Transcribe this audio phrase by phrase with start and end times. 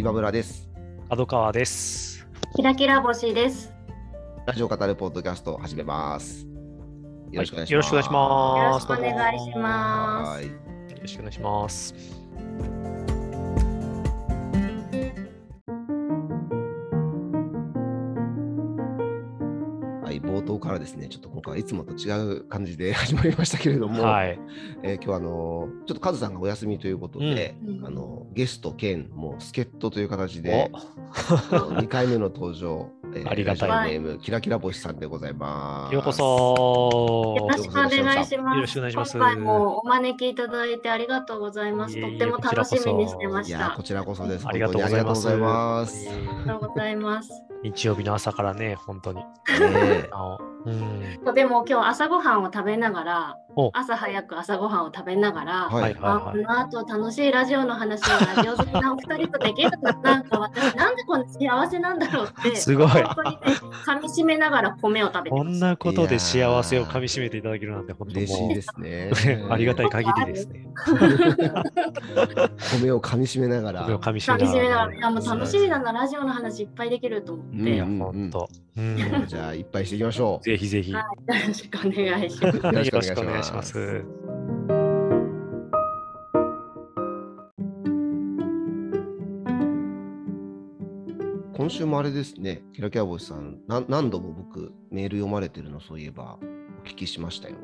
[0.00, 0.66] 今村です。
[1.10, 2.26] 角川です。
[2.56, 3.70] キラキラ星です。
[4.46, 6.46] ラジオ語るポッドキャストを始めます。
[7.30, 7.94] よろしくお願いします。
[7.94, 10.50] はいよろしくお願いしますよ
[11.02, 11.94] ろしくお願いします
[20.70, 24.38] からですね、ちょっと今回はいつもと違う感じで 始まりましたけれども、はい。
[24.82, 35.94] えー今日はあのーちょっとカズさんがお休みということで、うんあのゲスト兼もう助っ人という形でお2回目の登場、 えありがたいネームキラキラ星さんでございます。
[35.94, 37.34] ようこそ。
[37.40, 38.34] よろしくお願いします。
[38.34, 42.00] よろしくお願いします今回もお招きいただいてありがとうございます。
[42.00, 43.76] とっても楽しみにしてまいやーした。
[43.76, 44.46] こちらこそです。
[44.46, 45.28] ありがとうございます。
[45.28, 46.08] 本当にありがとうございます。
[46.08, 47.50] ありがとうございます。
[47.62, 49.22] 日曜日の朝からね、本当に。
[50.64, 51.34] うん。
[51.34, 63.38] でも今日朝ごはんを食べながらお、朝早く朝ごはんを食べながら、はいはいあこの後楽しいラジオの話をラジオ好きなお二人とできるのなんか私なんでこんな幸せなんだろうってすごい本当にね
[63.86, 69.10] 噛み締めながら米を食べてこんなことで幸せをかみしめていただけるなんて、本当嬉しいもですね
[69.48, 69.50] う。
[69.52, 70.66] ありがたい限りですね。
[72.80, 73.86] 米を噛み締めながら。
[73.86, 78.48] 米をかみしめ噛み締めながららいやもう楽しみだなラジオの話いっぱいできると思って、うんうん本当。
[78.76, 79.26] うん。
[79.26, 80.44] じゃあ、いっぱいしていきましょう。
[80.44, 80.92] ぜひぜひ。
[80.92, 81.04] よよ
[81.48, 82.66] ろしくお願いします。
[82.66, 84.04] よろしくお願いします。
[91.52, 96.38] 今週もあれですね、キラキラ星さん、な何度も僕、メール読まれてるの、そういえば、
[96.82, 97.56] お聞きしましたよ。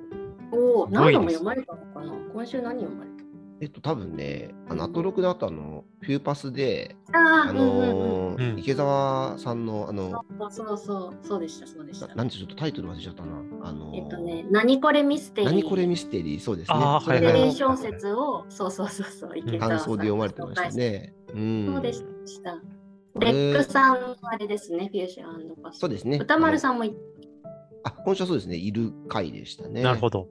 [0.53, 2.13] おお、何度も読まれたのかな？
[2.33, 3.11] 今週何読まれ
[3.61, 12.17] えっと、多分ね、あの、アトロクだとあの、フューパスで、たあああ、うんうん池澤さんの、あの、そうそうそう、そうでした、そうでしたな。
[12.17, 13.37] なんてちょっとタイトル忘れちゃったな。
[13.63, 15.51] あのーえっとね、何これミステリー。
[15.51, 16.77] 何これミステリー、そうですね。
[16.79, 21.15] あーそれのはいはいミステリー小説を、そうそうそうそう、池澤感さん想で読まれてましたね。
[21.33, 21.71] うん。
[21.73, 22.03] そうでし
[22.43, 22.51] た。
[22.53, 22.61] あ
[23.21, 25.79] レれックさんのあれですね、フュージョンパス。
[25.79, 26.19] そうですね。
[26.21, 26.95] 歌丸さんもい
[27.85, 29.83] あ、今週はそうですね、いる回でしたね。
[29.83, 30.29] なるほど。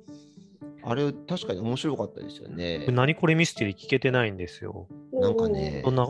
[0.87, 2.85] あれ、確かに面白かったですよね。
[2.89, 4.87] 何これミステリー聞けてないんですよ。
[5.11, 6.05] なんかねそんな、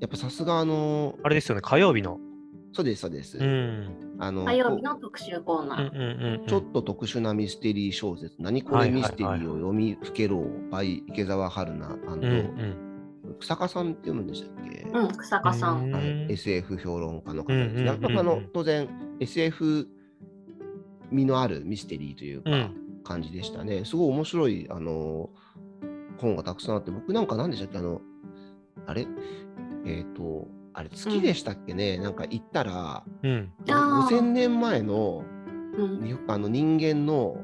[0.00, 2.18] やっぱさすがあの、あれですよね、火曜日の。
[2.72, 3.36] そうです、そうです。
[3.36, 4.16] うん。
[4.18, 5.90] あの火曜日の特集コーナー。
[5.92, 6.46] うんうんうんうん。
[6.46, 13.36] ちょっと特殊なミステリー小説、何これミステリーを読みふけろう、by 池澤春菜うんうん。
[13.40, 15.84] 草加さんって読むんでしたっけ、うん、草加さん。
[15.84, 18.88] うんあの SF 評論家の方ですやっぱあの当然
[19.20, 19.86] SF
[21.10, 23.84] 味のあるミステリーというか、うん感じでしたね。
[23.84, 25.30] すごい面白いあの
[26.18, 28.00] 本がたくさんあって、僕なんか何でしたっけあの、
[28.86, 29.06] あれ？
[29.84, 33.52] えっ、と、あれ月でしたっけね、なんか行ったら、うん。
[33.68, 35.24] あー5000年前の
[35.76, 36.00] うん。
[36.00, 37.36] にあの人間の、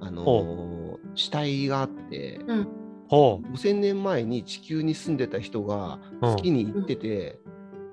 [0.00, 2.68] あの死体があって、うん。
[3.08, 6.36] ほ5000年前に地球に住んでた人がうん。
[6.36, 7.38] 月に行ってて、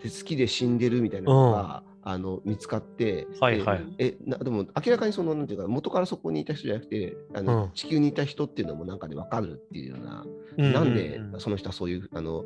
[0.03, 3.85] で月で死んでるみたいなのが、あの見つかって、はいはい。
[3.97, 7.71] でえなでも明らかにそのなんていうか元からそこにいた人じゃなくてあの、うん。
[7.73, 10.25] 地球にいた人っていうのもなんかで分かるっていうような、
[10.57, 10.61] う。
[10.71, 12.45] なんでううその人はそういうあの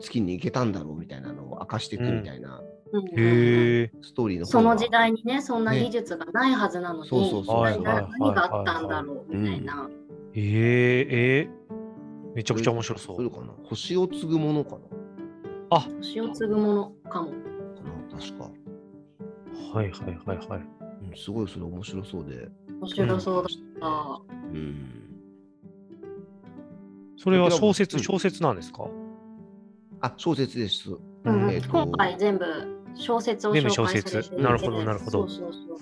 [0.00, 2.60] 月に行けたんだろうみたいなのを明かしていくみたいな
[2.92, 3.04] うん。
[3.04, 3.90] へえ。
[4.02, 7.64] ストーリーのその時代代にね、そんな技術がないはずなのに、そうそうそう。
[7.64, 8.08] 何が
[8.56, 9.88] あったんだろうみたいな。
[10.34, 13.16] えー、えー、めちゃくちゃ面白そう。
[13.16, 13.52] それかな？
[13.64, 14.78] 星を継ぐものかな？
[15.70, 15.80] あ。
[15.98, 17.30] 星を継ぐものかも。
[17.30, 17.34] か
[17.84, 18.50] な確か、
[19.74, 20.60] はいはいはいはい。
[21.10, 22.48] うん、すごいそれ面白そうで。
[22.80, 23.48] 面白そうだっ
[23.80, 24.20] た。
[24.52, 24.92] うん。
[27.16, 28.02] それは小説、うん。
[28.02, 28.88] 小説なんですか？
[30.00, 30.90] あ小説です。
[31.24, 31.50] うん。
[31.50, 32.44] え今回全部
[32.94, 35.28] 小説を紹介されて全部小説なるほどなるほど。
[35.28, 35.78] そうそうそう。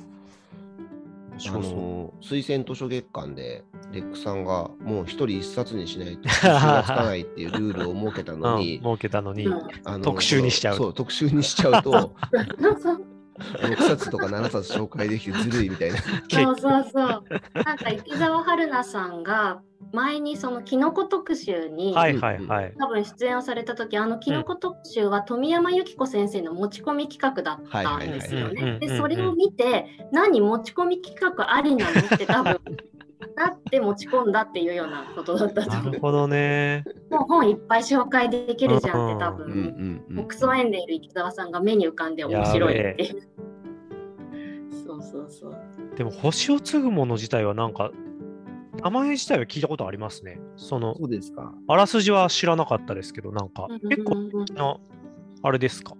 [1.57, 1.59] あ。
[1.59, 9.47] の推薦図書月間でレックさんがもう一人一冊にしないと 収がつかないっていうルールを設けたの うん、に、設けたのに。
[9.47, 10.77] うんあの特集にしちゃう。
[10.77, 12.15] そう特集にしちゃうと
[13.39, 17.25] 6冊とか7冊紹介できてずるいみたいなそうそうそう。
[17.65, 19.61] なんか池澤春菜さんが
[19.93, 22.75] 前にそのキノコ特集に、はいはいはい。
[22.79, 28.79] 多分出演をされた時あのキノコ特集は富山由紀子先生の持ち込み企画だったんですよね。
[28.81, 32.61] でそれを見て何持ち込み企画ありなのって多分
[33.37, 35.85] なって持ち込んだっていうようなことだったと思う。
[35.87, 36.85] なるほどね。
[37.11, 40.05] もう本いっぱい紹介できるじゃんって多うん分。
[40.09, 43.23] うんクソエンでいる池澤さんが目に浮かんで面白いっていう。
[44.87, 45.57] そうそうそう。
[45.97, 47.91] でも星を継ぐもの自体はなんか、
[48.83, 50.41] 名前自体は聞いたことありますね。
[50.57, 54.77] その、そうですかあらすじは知らなかったですけど、なんか、結構うんうんうんな、
[55.43, 55.95] あれですか？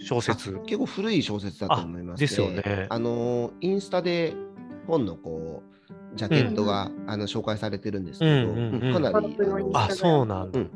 [0.00, 0.52] 小あ説。
[0.66, 4.32] 結構古い小説だと思います、あですよねあのインスタで
[4.86, 5.77] 本のこう
[6.14, 9.36] ジャケットが、あの紹介されてるんですけど、うんうんうんかなり、
[9.74, 10.60] あそうなんだ。
[10.60, 10.70] うん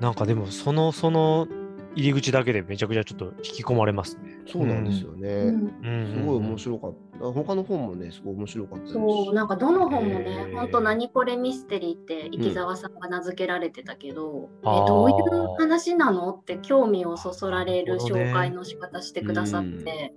[0.00, 1.46] なんかでも、その、その、
[1.94, 4.40] 入り口だけでめちゃくちゃちょっと引き込まれますね。
[4.46, 5.28] そうなんですよね。
[5.28, 7.26] うんうんすごい面白かった。
[7.26, 8.94] 他の本もね、すごい面白かったです。
[8.94, 20.14] そうなんかどの本もへねー、本当何これミステリーって池澤さんが名付けられてたけど、えあーどういう話なのって興味をそそられる紹介の仕方してくださって、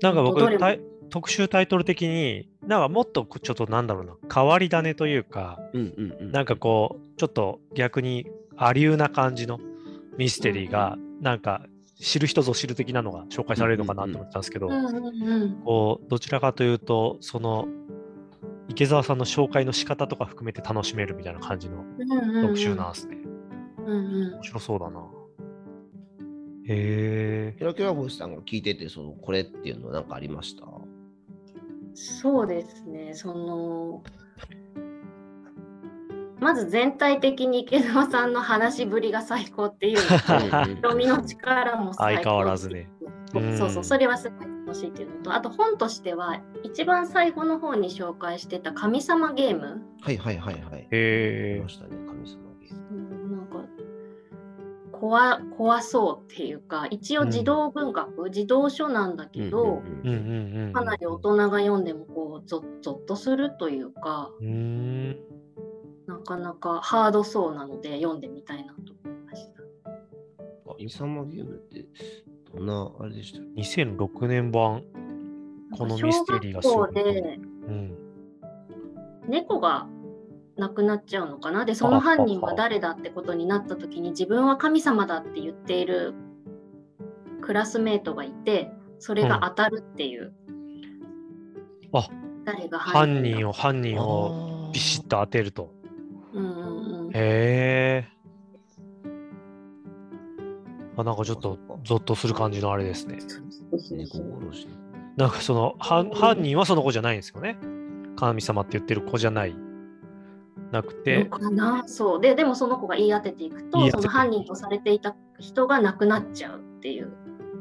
[0.00, 6.32] なんかどれも僕特集タイトル的になんかもっとちょっとなんだろうな変わり種というかうんうんうん。
[6.32, 8.26] なんかこうちょっと逆に
[8.56, 9.58] アリューな感じの
[10.18, 11.64] ミステリーがなんか
[11.98, 17.66] 知る人ぞ知る的なのが紹介されるのかなと思ってたんですけど、うんうんうんこうどちらかというとその
[18.68, 23.18] 池澤さんの紹介の仕方とか含めて楽しめるみたいな感じのうんうんうん特集なんですね。
[23.78, 25.00] うんうん面白そうだな。
[26.68, 27.58] へえ。
[27.58, 30.66] キラキラ星さんが聞いてて、そのこれっていうのは何かありました？
[32.00, 34.02] そうですね、その、
[36.40, 42.88] まず全体的に池澤さんの話しぶりが最高っていう読みの力も最高相変わらずね
[43.34, 49.82] うんそうそう、それはすごい楽しいっていうのと、あと本としては、一番最後の方に紹介してた神様ゲーム。
[50.00, 50.88] はいはいはいはい。
[50.90, 51.68] へえま。
[51.68, 52.49] したね、神様
[55.00, 60.72] 怖怖そうっていうか一応児童文学、児童書なんだけど、うんうんうんうんうん。
[60.72, 64.30] かなり大人が読んでもこうゾッゾッとするというか。
[66.06, 69.62] なかなかハードそうなので読んでみたいなと思いました。
[70.76, 71.86] 神様ゲームって
[72.52, 73.40] どんなあれでした？
[73.40, 74.82] っけ2006年版、
[75.78, 76.88] このミステリーがすごい。
[76.88, 77.38] 小学校で
[77.68, 77.96] うん。
[79.28, 79.86] 猫が
[80.60, 81.64] 亡くなっちゃうのかな？
[81.64, 86.14] でその犯人は誰だってことになった時に自分は神様だって言っている
[87.40, 90.32] クラスメートがいてそれが当たるっていう、
[91.92, 92.06] あ
[92.44, 93.28] 誰が犯だ？
[93.28, 95.72] 人を、犯人をビシッと当てると。
[96.34, 98.08] うんうんうんへえ。
[100.96, 103.18] あ、なんかちょっとゾッとする感じのあれですね。
[105.16, 107.58] なんかその犯犯人はその子じゃないんですよね。
[108.16, 109.56] 神様って言ってる子じゃない。
[110.70, 117.12] なくての、かなそうででもその子が言い当てていくとその犯人とされていた人が亡くなっちゃうっていう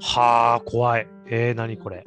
[0.01, 1.07] はあ、怖い。
[1.25, 2.05] えー、何これ？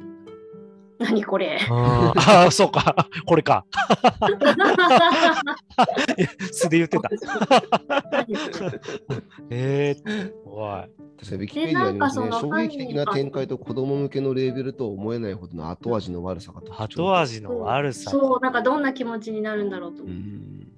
[0.99, 1.59] 何これ？
[1.69, 3.07] あーあー、そうか。
[3.25, 3.65] これか。
[6.51, 7.09] 素で言ってた。
[9.49, 10.89] えー、怖い。
[11.19, 18.11] 確かにウィキペディアにますねでなんかその衝撃的な展開と子供向けのレーベルとは思えないほどの後味の悪さが後味の悪さ。
[18.11, 20.23] そうなんかどんな気持ちになるんだろうとう思って。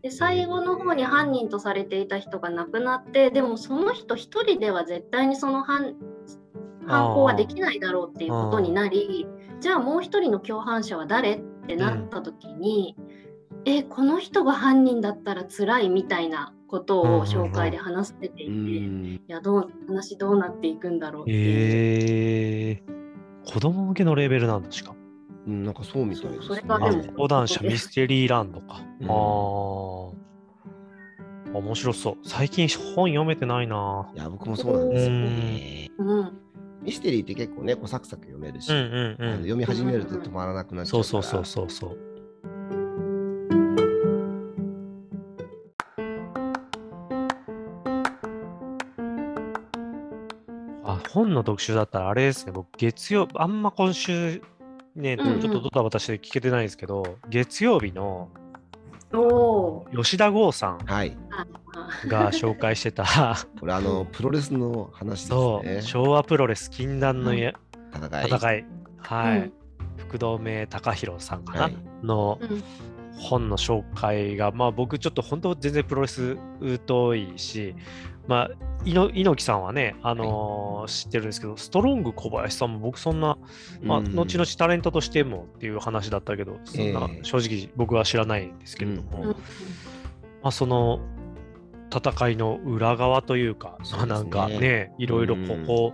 [0.06, 5.96] んで最後の方に犯人とされていた人が亡くなってでもその人一人では絶対にその犯
[6.86, 9.25] 犯行はできないだろうっていうことになり
[9.60, 12.96] じゃあもう一人の共犯者は誰ってなった時に、
[13.66, 21.40] えこの人が犯人だったら辛いみたいなことを紹介で話されていて、ういんやどう話どうなっていくんだろうっていう。
[22.78, 25.05] えー、子供向けのレベルなんだしかも。
[25.48, 26.40] うん、なんかそうみたいです、ね。
[26.42, 28.82] あそれがでも講談社ミステリーランドか。
[29.02, 29.12] うんあ
[30.12, 30.26] あ。
[31.58, 32.18] 面白そう。
[32.24, 35.90] 最近本読めてないないや、僕もそうなんですよね。
[35.98, 36.38] うん
[36.82, 39.28] ミステリーって結構ね、こうサクサク読めるし、うんうんうん。
[39.28, 41.24] あの読み始めると止まらなくなっちゃそううから。
[41.24, 41.98] そうそうそうそう。
[50.84, 54.44] あ本の特集だったらあれですね、僕月曜、あんま今週
[54.96, 55.42] ね、うんうん。
[55.42, 58.30] ちょっとドタバタして聞けてないんですけど、月曜日の
[59.94, 60.80] 吉田剛さん。
[62.08, 63.06] が紹介してた、
[63.60, 65.92] これ、あの、プロレスの話そう、ですね。
[65.92, 67.54] 昭和プロレス禁断のや
[67.94, 68.25] 戦い。
[68.28, 68.66] 戦い、
[68.98, 69.54] はい、うん。
[69.98, 71.78] 福留隆弘さんかな、はい。
[72.04, 72.64] のうん。
[73.18, 76.38] 本の紹介が、まあ僕ちょっと本当全然プロレス
[76.86, 77.75] 疎いし、
[78.27, 78.51] まあ
[78.86, 83.38] 猪猪木さんはね、あのー知ってるんですけど、ストロング小林さんも僕そんな、
[83.82, 87.24] まあ、うん後々タレントとしてもっていう話だったけど、そんなええ。
[87.24, 89.29] 正直僕は知らないんですけれども、うん。
[89.29, 89.36] ま
[90.44, 91.00] あその
[91.91, 95.94] 戦いの裏側というか、まあなんかね、いろいろここ、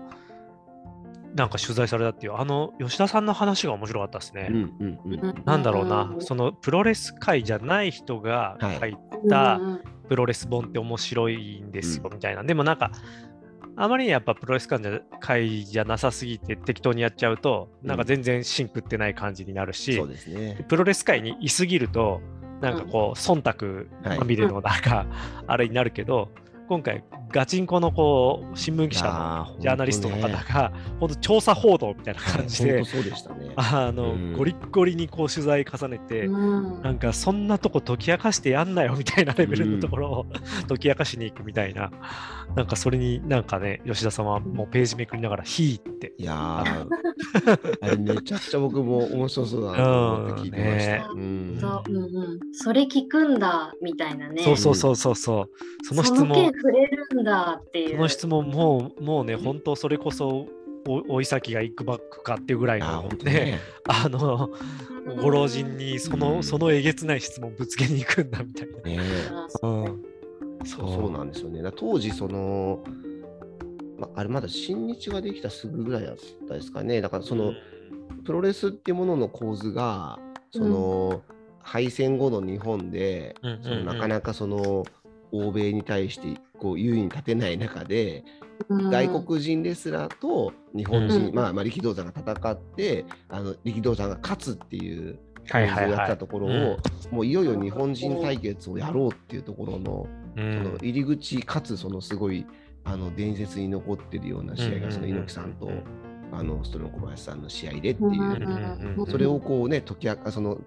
[1.36, 4.48] なんか取材されたっていう、あの吉田さんの話が面白かったですね。
[4.50, 5.44] うんうんうん。
[5.46, 6.22] なんだろうな、うん。
[6.22, 8.80] そのプロレス界じゃない人がはい。
[8.80, 8.98] 書い
[9.30, 9.82] たうんうん
[10.12, 12.16] プロレス本って面白いんですよ、うん。
[12.16, 12.44] みたいな。
[12.44, 12.92] でもなんか、
[13.78, 20.66] あまりにやっぱプロレス界じゃ界じゃなさすぎて適当にやっちゃうと、なんか全然芯食ってない感じになるし、ね。
[20.68, 22.20] プロレス界にいすぎると、
[22.60, 23.88] なんかこう、忖度
[24.18, 25.06] まみれのなんか、
[25.48, 26.28] あれになるけど、
[26.72, 33.52] 今回ガチンコのこう新聞記者のジャーナリストの方が、本当調査報道みたいな感じで、そうでしたね。
[33.58, 40.26] あの、うんゴリッゴリにこう取材重ねて、うんなんかそんなとこ解き明かしてやんなよみたいなレベルのところを
[40.70, 41.92] 解き明かしに行くみたいな、
[42.56, 46.14] なんかそれになんかね、吉田さんはもうページめくりながら、ひーって。
[46.18, 46.88] いやー、
[47.82, 51.08] あれめちゃくちゃ僕も面白そうだなと思って聞いてました。
[51.10, 54.44] ううんそううんうん、それ聞くんだみたいなね。
[54.44, 55.50] そうそうそうそうそう。
[55.84, 57.96] その質問、触れるんだっていう。
[57.96, 60.48] その質問もう、もうね、本当それこそ、
[60.88, 63.60] おおい先が行くばっかっていうぐらいのね、ね。
[63.88, 64.50] あの、
[65.22, 68.82] ご老人にその、うんそのえげつない質問ぶつけに行くんだみたいな。
[68.82, 69.00] ね
[69.62, 70.04] ううん。
[70.66, 71.62] そうそうなんですよね。
[71.62, 72.84] だ当時、その、
[73.98, 76.16] まあれまだ新日ができたすぐぐらいだっ
[76.48, 77.02] たですかね。
[77.02, 77.54] だからその、
[78.26, 80.20] プロレスっていうものの構図が、
[80.52, 81.22] その、
[81.60, 84.84] 敗戦後の日本で、うんうんうんそのなかなかその
[85.32, 88.24] 欧米に対してこう優位に立てない中で、
[88.70, 88.90] うん。
[88.90, 91.36] 外国人レスラーと日本人、うん。
[91.36, 95.20] まあ、まあ力道山が戦ってあの力道山が勝つっていう
[95.50, 95.86] はいはいはい。
[95.86, 96.78] 構図をやってたところを、
[97.12, 100.08] もういよいよ日本人対決をやろうっていうところの,、
[100.38, 100.64] うん。
[100.64, 102.46] その入り口かつそのすごい
[102.84, 105.70] あの伝説に残ってるような試合がその猪木さんと、
[106.32, 109.06] あのストロン小林さんの試合でっていう、うんうんうん。
[109.08, 110.60] それをこうね解き明かその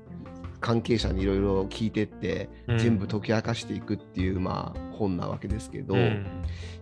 [0.64, 2.78] 関係者にいろいろ聞いてって、うん。
[2.78, 6.24] 全部解き明かしていくっていう、まあ、本なわけですけど、うん。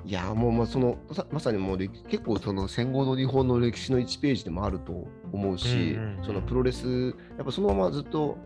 [0.04, 8.38] いやもうまあそのさまさにもう歴結構その戦後の日本の歴史の1ページでもあると思うし、うんうんうんそのプロレスやっぱそのままずっと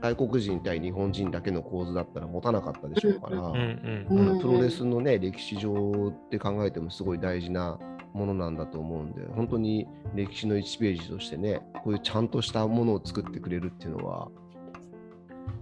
[0.00, 5.72] 外国人対日本人だけの構図だったら持たなかったでしょうから、うんうんプロレスのね歴史上
[6.08, 7.78] って考えてもすごい大事な
[8.12, 14.28] ものなんだと思うんで本当に歴史の1ページとしてねこういうちゃんとしたものを作ってくれるっていうのは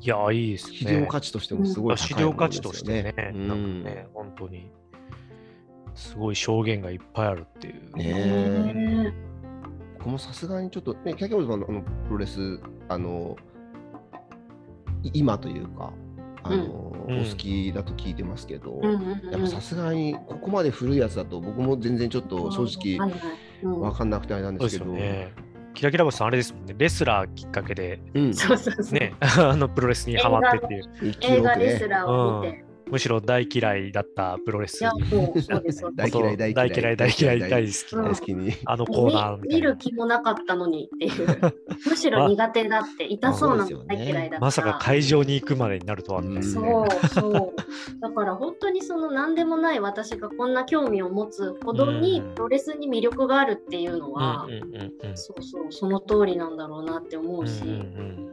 [0.01, 0.77] いや、いいですね。
[0.77, 4.71] 資料価値としてもすごい資高いものですよ料価値としてね、うんなんかね、本当に、
[5.95, 7.97] すごい証言がいっぱいあるっていう。
[7.97, 9.15] ねね
[9.99, 13.37] 僕もさすがにちょっとね、キャキャボさんのあのプロレス、あの、
[15.05, 15.93] い今というか、
[16.43, 17.21] あの、うん。
[17.21, 23.31] お好きだと聞いてますけど、うんやっぱさすがにここまで古いやつだと僕も全然ちょっと正直はいはい。
[23.63, 23.81] うん。
[23.81, 25.33] わかんなくてあれなんですけど、よね。
[25.75, 28.31] キラキラ星さん、あれですもんね、レスラーきっかけで、うん。
[28.93, 30.85] ね、あのプロレスにハマってっていう、
[31.21, 31.43] 映。
[31.43, 32.72] 画レスラーを見て。
[32.93, 35.79] むしろ大嫌いだったプロレスいや、もうそうです。
[35.79, 38.53] そうです大嫌い大嫌い大嫌い、大好き大好きに。
[38.67, 39.79] あのコーナー見見る。
[39.79, 41.55] 気もなかったのにっていう。
[41.89, 44.41] むしろ苦手だって、痛そうなの大嫌いだった。
[44.41, 46.37] まさか会場に行くまでになるとはね。
[46.37, 48.01] うんそうそう。
[48.01, 57.63] だから本当にその何でもない私がこんな興味を持つほどにうんプロレスに魅力があるっていうのは、うんうんうんうんそうそう、その通りなんだろうなって思うし。
[57.65, 58.32] うん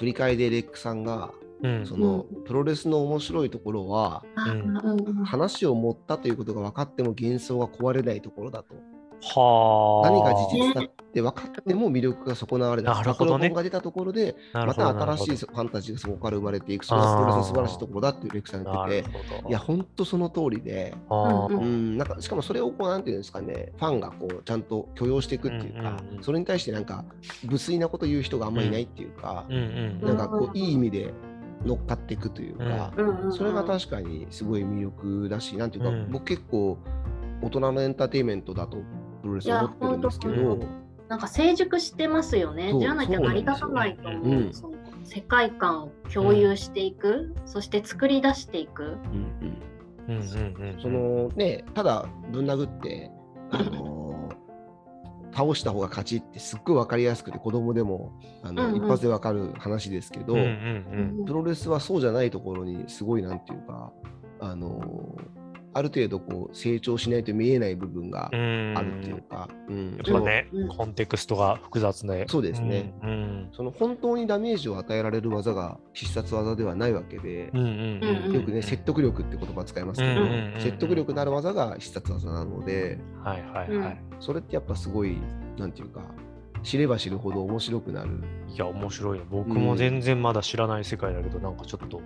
[0.00, 1.30] 振り返りでレックさんが、
[1.62, 1.80] うん。
[1.80, 1.86] うん。
[1.86, 5.24] そのプロレスの面白いところは、うん。
[5.24, 8.74] 話を持ったということが分かっても幻想が壊れないところだと。
[9.22, 10.10] はあ。
[10.10, 12.94] 何が事実だって分かっても魅力が損なわれない。
[12.94, 13.50] なるほどね。
[13.50, 27.04] が出たところで、また新しいファンタジーがそこから生まれていく、それがプロレスの素晴らしいところだっていうレクさんが言ってて、いや、本当その通りで、うんうん、なんかしかもそれをこう、なんていうんですかね、ファンがこうちゃんと許容していくっていうか、それに対してなんか、
[27.44, 31.12] 無粋なこと言う人があんまりいないっていうか、なんかこう、いい意味で
[31.64, 32.92] 乗っかっていくというか、
[33.30, 36.10] それが確かにすごい魅力だし、なんていうか、うん。
[36.10, 36.78] 僕結構、
[37.42, 38.78] 大人のエンターテインメントだと
[39.22, 40.58] プロレス思ってるんですけど。
[41.08, 42.70] なんか成熟してますよね。
[42.70, 42.78] そ。
[42.78, 44.52] うじゃなきゃ成り立たないと思う。
[44.52, 44.74] その
[45.04, 48.84] 世界観を共有していく、そして作り出していく。
[48.84, 48.96] うん
[50.08, 50.12] うん。
[50.12, 53.10] うんうんうんそのね、ただぶん殴って、
[53.50, 54.00] あのー
[55.32, 58.12] 倒した方が勝ちってすっごい分かりやすくて子供でも
[58.42, 58.84] あの、うんうん。
[58.84, 60.40] 一発で分かる話ですけど、うん。
[60.40, 61.24] うん。
[61.24, 63.92] プロレスはそうじゃないところにすごいなんていうか、
[64.40, 65.39] あのー
[65.72, 68.74] ある程度こう成長しないと見えない部分がうん。
[68.76, 70.00] あるっていうか、うん。
[70.04, 72.26] やっぱねうん、コンテクストが複雑で。
[72.28, 72.92] そうですね。
[73.02, 73.10] うん。
[73.10, 84.00] うんその本当にダメージを与えられる技が必殺技ではないわけで、うんうんうんよくね、説得力って言葉使いますけど、うんうん説得力のある技が必殺技なので、はいはいはい。
[84.20, 85.18] それってやっぱすごい、
[85.56, 86.02] なんていうか、
[86.62, 88.10] 知れば知るほど面白くなる。
[88.48, 89.24] いや、面白いね。
[89.30, 92.00] 僕も全然まだ知らない世界だけど、なんかちょっと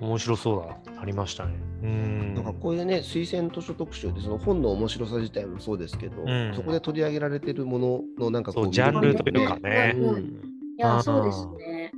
[0.00, 1.54] 面白そうだなってなりましたね。
[1.82, 2.34] うん。
[2.34, 11.92] なんかこういうね、推薦図書特集で、その本の面白さ自体もそうですけど、うんそこで取り上げられてるもののなんかこう、そうジャンルというかねうんうんいや、そうですね。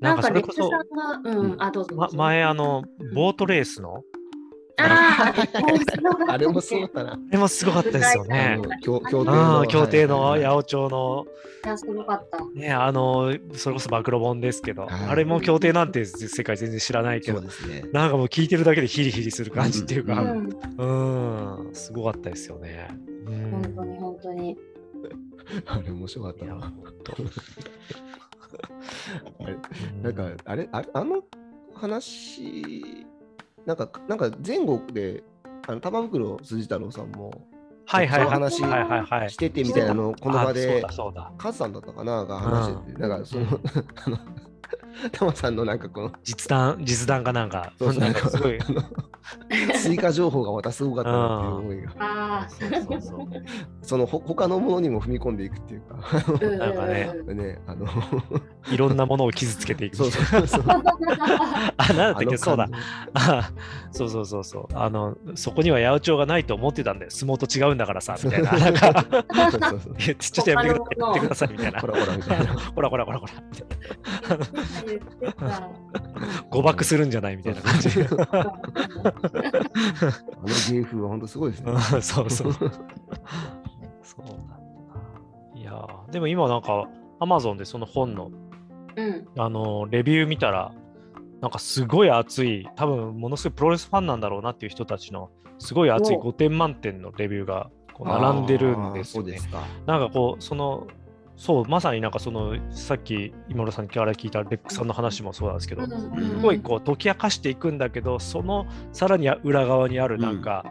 [0.00, 0.70] ななんんか、それこそ
[1.24, 2.16] うん、うんあ、どうぞどまうぞ。
[2.16, 4.02] 前、あの、ボートレースの、
[4.76, 7.12] あーあれもすごかったな。
[7.12, 8.64] あれもすごかったですよあねの。
[8.80, 11.26] 協協定あのあ、協定のはい八百長の、
[11.64, 12.44] いやすごかった。
[12.58, 17.40] ね、あの、それこそ暴露本ですけど、はいあれも協定なんて世界全然知らないけど。
[17.92, 22.88] なんかもう聞いてるだけでヒリヒリする感じっていううか、ん、うん、すごかったですよね。
[23.26, 24.56] うん本当に本当に。
[25.66, 26.54] あれ面白かったな。
[30.02, 31.22] なんか、あれ、あれあの
[31.74, 33.04] 話、
[33.66, 35.22] なんか、なんか前後で、
[35.66, 37.30] あの玉袋筋太郎さんも
[37.86, 38.30] はいはいはい。
[38.30, 38.56] 話。
[39.32, 40.84] しててみたいなのをこの場あで。
[41.38, 43.46] カズさんだったかなが話してて、なんかその、
[44.06, 44.18] あの、
[45.12, 48.00] タマさんのなんかこの、実弾、実弾かなんか、そうそう。
[48.00, 48.58] なんかすごい。
[48.60, 48.82] あの
[49.82, 53.28] 追加情報がまたすごかったなっていう思いが、 ああ、そうそう
[53.82, 55.96] そのほ他のものにも踏み込んでいくっていうか、
[56.40, 57.10] うんなんかね。
[57.26, 57.38] うん。
[57.38, 57.86] ね、あの、
[58.70, 59.96] いろんなものを傷つけていく。
[59.96, 60.64] そうそうそう。
[60.68, 60.72] あ、
[61.88, 62.68] なんだったっけ、そうだ。
[63.92, 64.66] そうそうそうそう。
[64.74, 68.52] あの、そこには八百長がないと思ってたんで、相撲と違うんだからさ、みたいな。
[68.52, 69.06] なんか、
[69.50, 69.94] そうそうそう。
[69.98, 71.80] いやちょっとやめてください、やめてください、みたいな。
[71.80, 71.86] ほ。
[71.86, 72.54] らほらみたいな。
[72.74, 73.32] ほらほらほらほら、
[76.50, 77.88] 誤爆するんじゃないみたいな感じ。
[77.88, 78.04] あ
[80.42, 81.72] の芸風は本当すごいですね。
[81.72, 82.52] うんそうそう。
[82.52, 85.60] そうなんだな。
[85.60, 86.88] いやーでも今なんか、
[87.20, 88.30] アマゾンでその本の、
[88.96, 89.26] うん。
[89.38, 90.72] あのーレビュー見たら、
[91.40, 99.48] なんかすごい熱い、多分ものすごいプロレスファンなんだろうなっていう人たちの、すごい熱いお5点満点のレビューがこう並んでるんですよねあーそうで。
[99.48, 99.62] すか。
[99.86, 100.86] なんかこう、その、
[101.36, 110.64] そう、まさになんかその、さっき今村さんから聞いたレックさんの話もそうなんですけど、すすごいこう解き明かしていくんだけど、そのさらに裏側にあるなんか、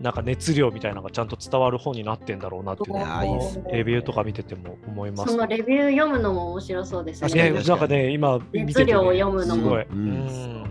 [0.00, 2.96] なんか熱量みたいなのがちゃんと伝わる本になってんだろうなっていう
[3.70, 7.50] レビューとか見てても思います、そのレビュー読むのも面白そうですね。
[7.50, 9.62] ね、なんかね、今熱量を読むのも。
[9.62, 9.82] すごい。
[9.82, 10.64] ううん。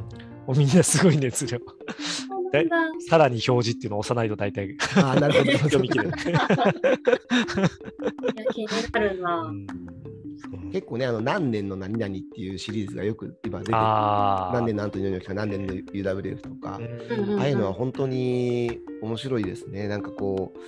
[0.48, 1.60] うみんなすごい熱量。
[2.52, 2.68] で
[3.10, 5.52] さらに表示っていうのを押さないと大体あーなるほど。
[5.58, 6.10] 読み切れる。
[6.10, 6.18] いや
[8.52, 9.42] 気になるな。
[9.42, 9.68] うん
[10.72, 13.78] 結構ね、あの何年の何々っていうシリーズがよく今出てる。
[13.78, 16.80] 何年のアントニオ猪木とか何年の UWF とか、
[17.40, 19.88] ああいうのは本当に面白いですね。
[19.88, 20.60] なんかこう、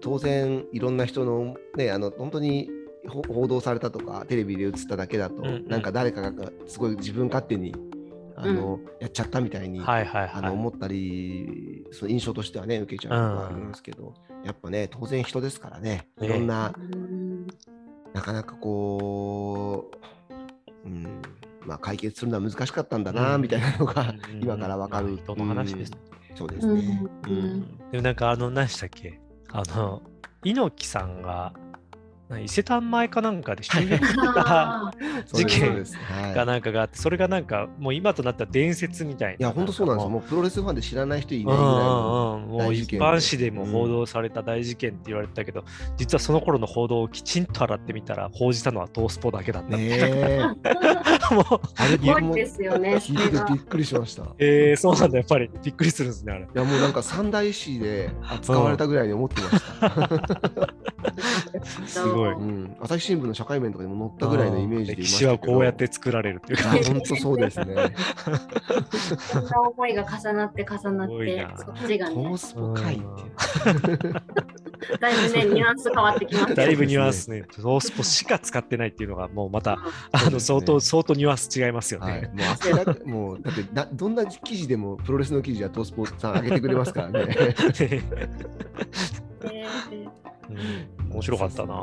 [0.00, 2.70] 当然いろんな人のね、あの本当に
[3.08, 7.74] ほ報道されたとか、テレビで映っただけだと、うんうんなんか誰かがすごい自分勝手に
[8.44, 10.52] あの、やっちゃったみたいに、はいはいあのはい。
[10.54, 14.14] 思ったり、その印象としてはね、受けちゃうのがあるんですけど、
[14.44, 17.46] やっぱね、当然人ですからね、いろんな、うん。
[18.12, 19.90] なかなかこ
[20.84, 21.22] う、うん、
[21.66, 23.42] まあ解決するのは難しかったんだな、うん。
[23.42, 24.40] みたいなのが、うん。
[24.42, 25.08] 今からわかる。
[25.08, 25.92] まあ人の話です。
[26.30, 26.36] うん。
[26.36, 26.78] そうですうん。
[26.78, 27.02] ね。
[27.26, 27.36] ううん。
[27.36, 29.20] んでもなんかあの何でしたっけ？
[29.52, 30.02] あの
[30.42, 31.63] 猪木さんがな
[32.40, 34.92] 伊勢丹前かなんかで襲撃した
[35.32, 35.84] 事件
[36.34, 39.34] がなんかがあってそれがなんかもう今となったら伝説みたいな。
[39.34, 40.10] いや、本当そうなんですよ。
[40.10, 45.64] ももうプロレスファンで知らない人いうんないぐらいもう一般紙でも報道された大事件って言われてたけど、
[45.96, 49.76] 実はその頃の報道をきちんと洗ってみたら報じたのはトースポだけだった。
[49.76, 50.40] ねえ。
[51.34, 53.00] もうあれ、すごいですよね。
[53.00, 54.22] そ聞いててびっくりしました。
[54.22, 56.48] いえー、そうなんだやっぱりびっくりするんですねあれ。
[56.54, 60.74] や、もうなんか三大史で扱われたぐらいに思ってました。
[61.86, 65.26] すごいうん、朝日新聞の社会面とかにも載ったぐらいのイメージでいま歴史。
[65.26, 66.90] はこうやって作られるっていういや感じ。
[66.92, 67.94] 本当そうですね。
[69.18, 74.14] そんな思いが重なって重なってそっちがトねー、スポ会っていう。
[75.00, 77.44] だいぶね、ニュアンス変わってきますだいぶニュアンスね。
[77.56, 79.76] トースポしか使ってないっていうのがもうまた、う
[80.12, 82.30] あのそうですね相当、相当ニュアンス違いますよはい、ね。
[83.04, 87.36] もうもうだってなどんな記事でもプロレスの記事はトースポさん上げてくれますからね。
[87.80, 88.02] え
[90.50, 91.74] うん面白かったな。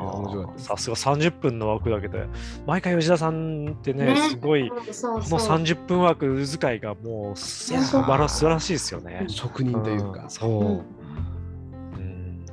[0.58, 2.18] さすが30分の枠だけど、
[2.66, 5.56] 毎回吉田さんってね、ねすごい、ーそうこのそうそう。
[5.56, 9.24] 30分枠使いがもう素晴ら素晴らしいですよね。
[9.28, 10.30] 職人というかん。
[10.30, 10.50] そう。
[10.50, 12.44] うん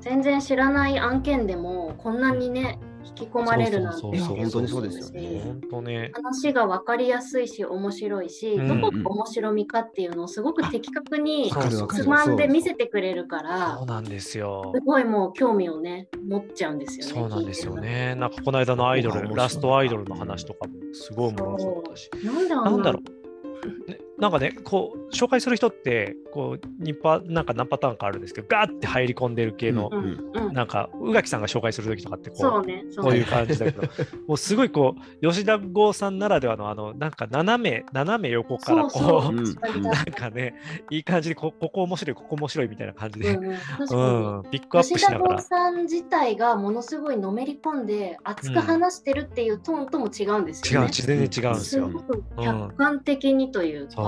[0.00, 2.87] 全然知らない案件でもこんなにね引
[3.26, 6.10] き込まれるなんてそうそうそういや本当にそうですよしね本当ね。
[6.14, 11.50] 話が分かりやすいし面白いし、うんどこが面白みかっていうのをすごく的確に
[11.90, 14.80] つまんで見せてくれるからそうなんですよす。
[14.80, 17.12] ごいもう興味をね持っちゃうんですよね。
[17.12, 18.14] そうなんですよね。
[18.14, 22.10] なんかこの間のアイドル、ラストアイドルの話とかもすごい面白かったし。
[22.24, 23.90] なんだろう。
[23.90, 32.84] ね、 なんかね、こう、紹介する人って、こう、2パ、なんか何パターンかあるんですけど、ガーって入り込んでる系の、うんうん、なんか、宇垣さんが紹介するときとかってこう、そうね。
[32.90, 33.82] そうこういうね感じだけど、
[34.26, 39.68] もうすごいこう、吉田剛さんならではの、あの、なんか斜め、斜め横からこう、そうそう。
[39.76, 40.54] うんなんかね、
[40.90, 44.50] いい感じにこ、ここ面白い、ここ面白いみたいな感じで、うんうん。
[44.50, 45.36] ピックアップ吉田しながら。
[45.36, 50.86] 剛さん自体がものすごいのめり込んで熱く話してるっていうトーンとも違うんですよね。
[50.86, 51.90] 違う、全然違うんですよ。
[51.90, 54.07] す客観的にというか、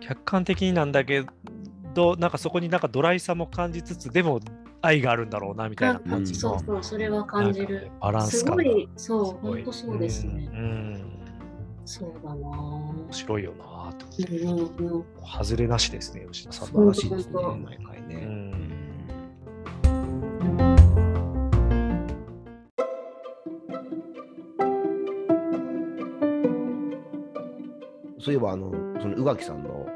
[0.00, 1.24] 客観的になんだけ
[1.94, 4.40] どなんかそこになんかドライさも感じつつでも
[4.80, 7.90] 愛があるんだろうなみたいな感じのそうそう、それは感じる。
[8.00, 10.56] バランスすごい、そう、本当そうですねう。
[10.56, 11.18] ん
[11.84, 14.06] そうだな面白いよなと。
[14.30, 15.04] うんうんうん。
[15.26, 17.34] 外れなしですね吉田さん素の晴らしいですね
[17.64, 18.14] 毎回ね。
[18.14, 18.77] うんうん
[28.28, 29.86] そういえばあのその宇垣さんの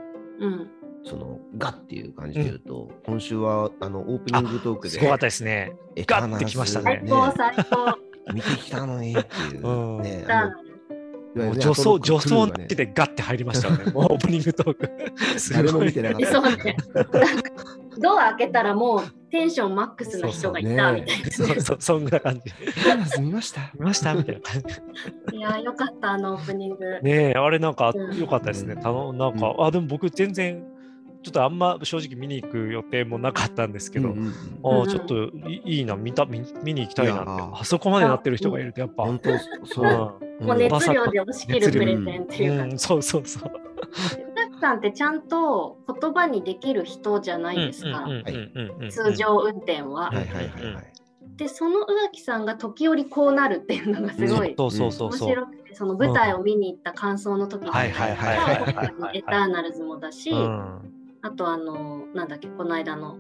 [0.40, 0.71] うん。
[1.05, 5.73] そのガっていう感じで言うと、今週はあのオープニングトークですごかったですね。
[5.97, 7.03] エガッてきましたね。
[7.05, 7.99] 最高、最高。
[8.33, 9.66] 見てきたのにっていう。
[9.66, 10.03] うん。
[10.03, 10.25] ね。
[11.35, 12.62] もう女装アトロック女装クルーがね。
[12.62, 13.92] なしでガッて入りましたよね。
[13.92, 15.40] もうオープニングトーク。
[15.40, 17.82] す 誰もごい見てなかった。
[17.98, 21.31] ドア開けたらもうテンションマックスな人がいたみたいな。
[21.31, 23.20] そうそうそんな感じ。
[23.20, 23.70] 見ました？
[23.74, 24.14] 見ました？
[24.14, 24.40] みたいな。
[24.40, 24.62] 感
[25.31, 27.00] じいや、よかった、あのオープニング。
[27.02, 28.76] ねえあれなんかうん良かったですね。
[28.76, 30.64] たのなんか、うあでも僕全然
[31.22, 34.26] ちょっとあんま正直見に行く予定もなかったんですけど、うんうんうん。
[34.26, 37.31] うんああちょっといいいな見た見見に行きたいなって。
[37.61, 39.31] あそこまでなってる人がいるとやっぱ、本当
[39.64, 40.18] そう。
[40.40, 40.46] うん。
[40.46, 43.52] もう熱量で押し切るプレゼンっていうか、うん、そうそうそう。
[44.62, 48.07] さんってちゃんと言葉にできる人じゃないですか、
[48.88, 50.11] 通常運転は。
[50.11, 50.92] はいはいはいはい。
[51.37, 55.18] で、その宇垣さんが時折こうなるっていうのがすごいそうそうそう面。
[55.18, 57.92] 白くて、その舞台を見に行った感想の時に、エ
[59.22, 60.81] ターナルズもだし、うん。
[61.22, 63.18] あとあの、なんだっけ、この間の、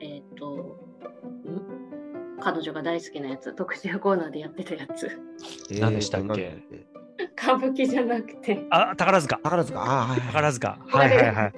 [0.00, 0.76] えっ、と、ん？
[2.40, 5.20] 彼女が大好きなやつ、特集コーナーでやってたやつ。
[5.78, 6.58] 何でしたっけ？
[7.42, 8.66] 歌舞伎じゃなくて。
[8.70, 9.38] あ宝塚。
[9.42, 10.26] 宝塚、ああ、はいはい。
[10.28, 10.78] 宝塚。
[10.86, 11.52] はいはいはい。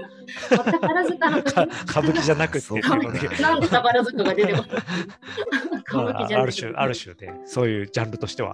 [0.49, 1.61] 宝塚の歌
[2.03, 4.67] 舞伎じゃなくてそう歌舞伎なんで宝塚が出てこない？
[5.89, 8.53] 歌舞伎じゃなくてあある種、ある種で、そういうジャンルとしては、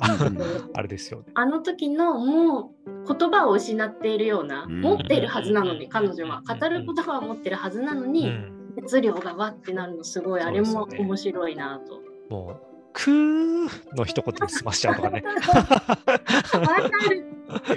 [0.75, 1.27] あれですよね。
[1.35, 12.01] あの時のもう言葉を失っているような、うん持っているはずなのに彼女は語る言葉を持ってるはずなのうに、ん、熱量がわってなるのすごいあれも面白いなと。
[12.31, 15.23] もう、くーの一言で済ましちゃうとかね。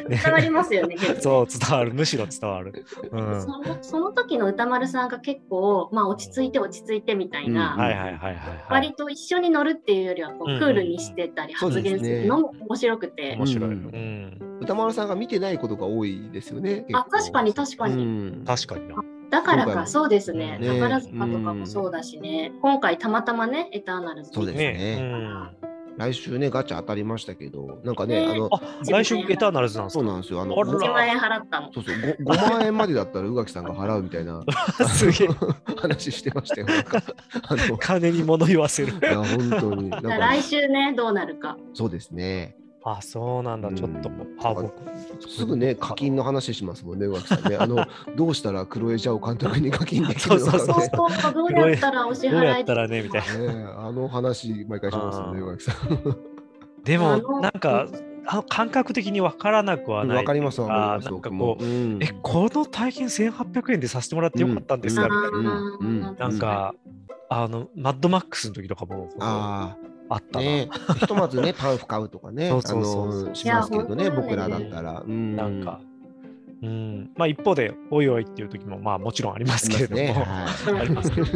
[0.09, 0.95] 伝わりますよね。
[0.95, 1.93] 結構そう、伝わる。
[1.93, 2.85] むしろ伝わる。
[3.11, 3.41] うん。
[3.41, 8.35] そのその時の歌丸さんが結構、まあ、落ち着いて落ち着いてみたいな、うんはいはいはいはい、はい。
[8.69, 13.69] 割と一緒に乗るっていうよりはこううんクールにしてたり発言するのも面白くて、面白い。
[13.69, 14.59] ううんん。
[14.61, 16.85] 歌丸さんが見てないことが多いですよね。
[16.93, 18.95] あ確かに確かに、に確かにな。
[19.31, 25.71] だからかそうですねね宝塚とかもそうだしね、今回たまたまねエターナルズそうですねね。
[25.97, 28.49] 来週ね、ガチャ当たりましたけど、なんかね、ねあの
[28.89, 29.99] 来週エターナルズなんですか？
[29.99, 30.41] そうなんですよ。
[30.41, 31.71] あの、あら1万円払ったの。
[31.73, 34.41] そうそう、ご 5, 万円までだったら宇垣さんが払うみたいな
[34.87, 35.27] すげえ。
[35.79, 36.67] 話してましたよ。
[36.67, 37.03] なんか、
[37.43, 38.93] あの、い金に物言わせる。
[39.01, 39.89] や、本当に。
[39.91, 41.57] 来週ねどうなるか。
[41.73, 42.55] そうですね。
[42.83, 43.69] あ、そうなんだ。
[43.69, 44.09] うんちょっと。
[44.39, 44.71] あ、僕。
[45.29, 47.55] すぐね、課金の話しますもんね、宇垣さんね。
[47.55, 47.85] あの、
[48.17, 50.89] どうしたらクロエジャオ監督に課金できるのかそうそうね。
[50.93, 53.53] そうそうどうやったらお支どうや払いったらねみたいな。
[53.53, 56.17] ねあの話、毎回しますよね、さん。
[56.83, 57.87] でもなんか、
[58.25, 60.17] あの感覚的に分からなくはない。
[60.17, 61.05] わかります、わかりあます。
[61.05, 65.59] なんかこう、うんえ、この体験1800円でさせてもらってよかったんですか、うんみたいな。
[65.59, 66.73] うんうんなんか、
[67.29, 70.69] あの、マッドマックスの時とかもああったね、
[70.99, 75.03] ひとまずね、 パンフ買うとかね、そうそうそうあのしますけどね、僕らだったら。
[75.05, 75.35] うん。
[75.35, 75.79] なんか、
[76.63, 80.15] うん、まあ一方で、おいおいっていう時も、まあもちろんありますけれども、ね。
[80.67, 81.27] うん ありますけど、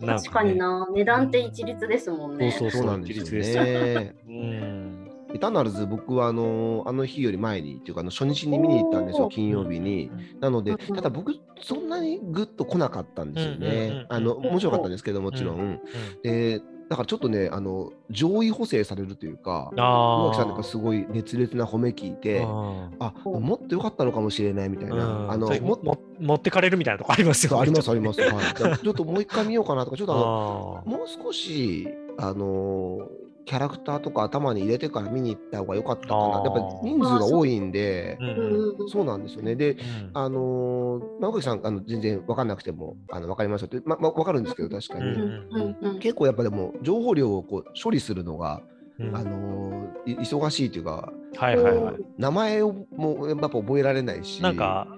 [0.06, 0.58] なん確かにね。
[0.58, 0.86] な。
[0.92, 2.52] 値段って一律ですもんね。
[2.52, 4.14] そうそうなんですよね。
[4.28, 5.10] うん。
[5.34, 10.10] エターナルズ、僕はあのあの日より前にっていうか、あの初日に見に行ったんですよ、金曜日に。
[10.40, 10.96] なので、うんうん。
[10.96, 14.06] ただ僕、そんなにグッと来なかったんですようんうんうんね。
[14.08, 15.80] あの面白かったんですけど、もちろん。
[16.22, 25.30] で、だからちょっとね、あの上位補正されるというか、あ宇垣さんやっぱすごい熱烈な褒め聞いて、ああもっと良かったのかもしれないみたいな。
[25.30, 27.60] あのももも持ってかれるみたいなとこありますよね。
[27.60, 28.20] ありますあります。
[28.22, 28.28] は
[28.74, 33.17] い、ちょっともう一回見ようかなとか、ちょっとあの あもう少し、あのー
[33.48, 36.42] キャラクターとか頭に入れてから見に行った方が良かったかな。
[36.44, 39.56] やっぱり人数が多いんでー、うんううんんうんそうなんですよね。
[39.56, 39.78] で、うん
[40.12, 45.98] あのー、直垣さん、あの全然分かんなくてもあの分かりますよって、まま、分かるんですけど、確かに。
[45.98, 48.60] 結構やっぱでも、情報量をこう処理するのが、
[49.00, 51.94] うんあの忙しいというか、はいはいはい。
[52.18, 54.42] 名前をもうやっぱ覚えられないし。
[54.42, 54.88] なんか、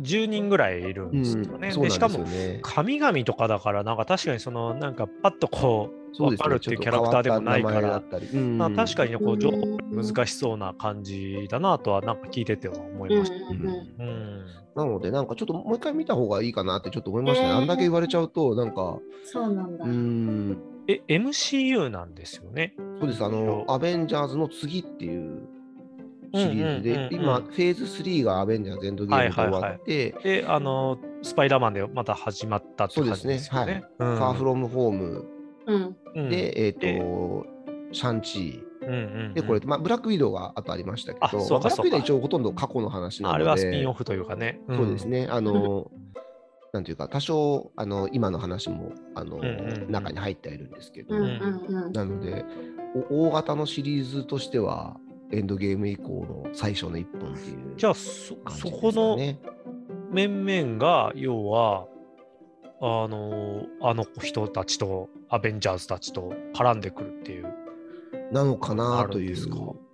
[0.00, 1.48] 10人ぐらいいるうんん、ですよね。
[1.48, 2.60] そうなんですよでしかも、ね。
[2.62, 7.74] 神々とかだから、なんか確かにその、なんかパッとこう、分かるっていうキャラクターでもないから。
[7.74, 8.38] ちょっと変わった名前だったり。
[8.38, 8.58] うん。
[8.58, 13.36] まあ、確かにねこう情報うん難しそうな感じだなとは、なんか聞いてては思いました。
[13.36, 13.74] うんうんうん。
[13.98, 14.46] うん。
[14.74, 17.48] なので、なんかちょっともう一回見た方がいいかなってちょっと思いましたね。
[17.50, 19.84] えーあんだけ言われちゃうと、なんか、そうなんだ。
[19.84, 19.90] うー。
[19.90, 22.74] ん、え、MCU なんですよね？
[23.00, 25.46] そうです、あの、アベンジャーズの次っていう
[26.34, 33.84] シリーズで、うんうんうんうん今、フェーズ3がアベンジャーズエンドゲームで終わって、で、あの、スパイダーマンでまた始まったって感じですよね。
[33.98, 35.26] ファーフロムホーム
[36.14, 37.46] で、えっ、でと、
[37.92, 39.32] シャンチうんうんうんー。
[39.34, 44.60] で、これ、まあ、ブラックウィドウがあとありましたけあど、ブラックウィドウ一応ほとんど過去の話なので、あれはスピンオフというかね。
[44.70, 45.06] んそうです。
[45.06, 45.28] ね。
[45.30, 45.90] あの、
[46.72, 51.92] なんていうか、多少、あの、今の話も、あの、んうんうん中に入ってはいるんですけど、うんうんうん。
[51.92, 52.44] なので、
[53.10, 54.96] お大型のシリーズとしては、
[55.30, 59.38] エンドゲーム以降の最初の一本っていうじゃあ、そそこのね。
[60.10, 61.86] 面々が、要は、
[62.80, 67.46] あの、あの人たちと、アベンジャーズたちと絡んでくるっていう。
[68.32, 69.36] なのかあなという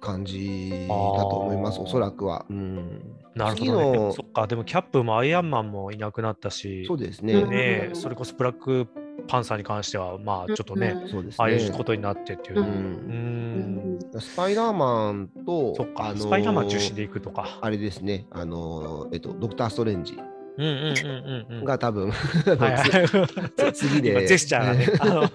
[0.01, 0.94] 感じだと
[1.38, 2.44] 思います、おそらくは。
[2.51, 4.12] うん、なるほ次どね。
[4.12, 7.35] そっか、でもキャップもアイアンマンもいなくなったし、そうですね。
[7.35, 8.88] うんね、それこそブラック
[9.29, 11.31] パンサーに関しては、まあちょっとね、うん。
[11.38, 14.20] ああいうことになってっていううんうん。
[14.20, 17.59] スパイダーマンと、そっか、あのースパイダーマン中心でいくとか。
[17.61, 20.18] あれですね、あのーえっと、ドクター・ストレンジ
[20.59, 21.64] うんうんうんうんうん。
[21.64, 24.88] が多分、 はいはいつ次で今ジェスチャーがね。
[24.99, 25.29] あの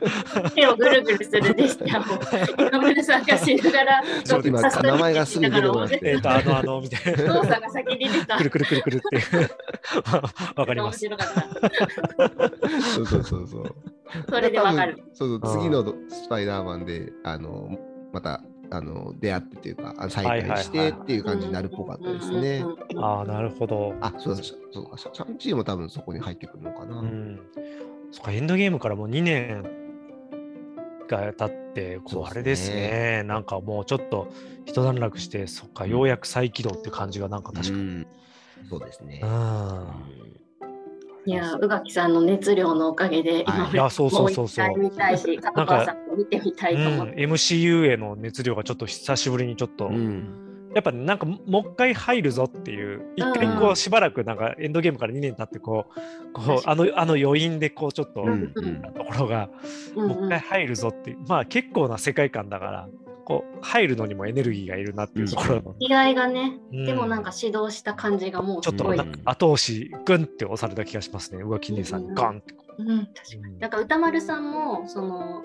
[0.49, 7.33] 手をぐるぐるするジェスチャーを今村さんがしながら、ちょっと今名前がすぐ出てこなくてえっと、あの、あの、みたいな。
[7.33, 8.37] 動作が先に出た。
[8.37, 9.49] くるくるくるくるっていう。
[10.59, 10.99] わかり面ます。
[10.99, 12.81] 白かった。
[12.81, 13.75] そうそうそうそう。
[14.29, 15.01] それでわかる。
[15.13, 17.77] そううんそう次のスパイダーマンで、あの、
[18.11, 18.41] また、
[18.77, 22.65] あの、出会ってっていうか、再会してっていう感じになるっぽかったですね。
[22.97, 23.93] ああ、なるほど。
[24.01, 26.99] あ、そうだ、そうか、シャシャンチーも多分そこに入ってくるのかな。
[26.99, 27.39] うん。
[28.11, 29.63] そっか、エンドゲームからもう2年
[31.07, 33.23] が経って、こう、あれですね。
[33.25, 34.27] なんかもうちょっと
[34.65, 37.79] 一段落して、そっか、ようやく再起動って感じがなんか確かに。
[37.79, 38.07] うん
[38.69, 39.19] そうですね。
[39.21, 40.13] うん。
[41.25, 47.23] いや、宇垣さんの熱量のおかげで、今はいいやそうそうそうそうもう一回見たいし、加藤川さんも見てみたいと思って。
[47.23, 50.39] うん、MCU への熱量がちょっと久しぶりにちょっと、うん。
[50.73, 58.81] やっぱなんかもう一回入るぞっていう一回こうしばらくなんかエンドゲームから2年経ってこうこうあのあの余韻でこうちょっと、うんうん。
[58.81, 59.49] ところが
[59.95, 62.89] うんもう一回入るぞっていう、まあ結構な世界観だから
[63.25, 66.85] こう入るのにもエネルギーがいるなっていうところの、気合がね、うん。
[66.85, 68.93] でもなんか指導した感じがもうちょっと
[69.25, 71.41] 後押しグンって押された気がしますね。
[71.43, 72.83] 宇垣姉さんにガンってこう。
[72.83, 73.59] ん、確かう、に。
[73.59, 75.43] なんか歌丸さんも、その、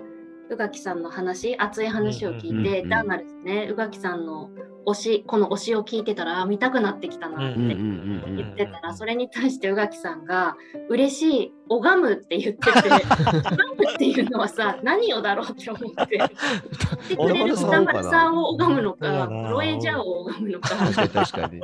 [0.51, 4.51] 宇垣さんの話、熱い話を聞いて、ダーナルですね、宇垣さんの
[4.87, 10.57] 推し、この推しを聞いてたら、あ見たくなってきたなって言ってたら、それに対して宇垣さんが、
[10.89, 16.17] 嬉しい、拝むって言ってて、 拝むっていうのはさ、何をだろうって思って。
[16.17, 16.29] 言っ
[17.09, 19.51] てくれる歌丸さんを拝むのか、うん。
[19.51, 21.61] ロエジャーを拝むのか、確かに確かに。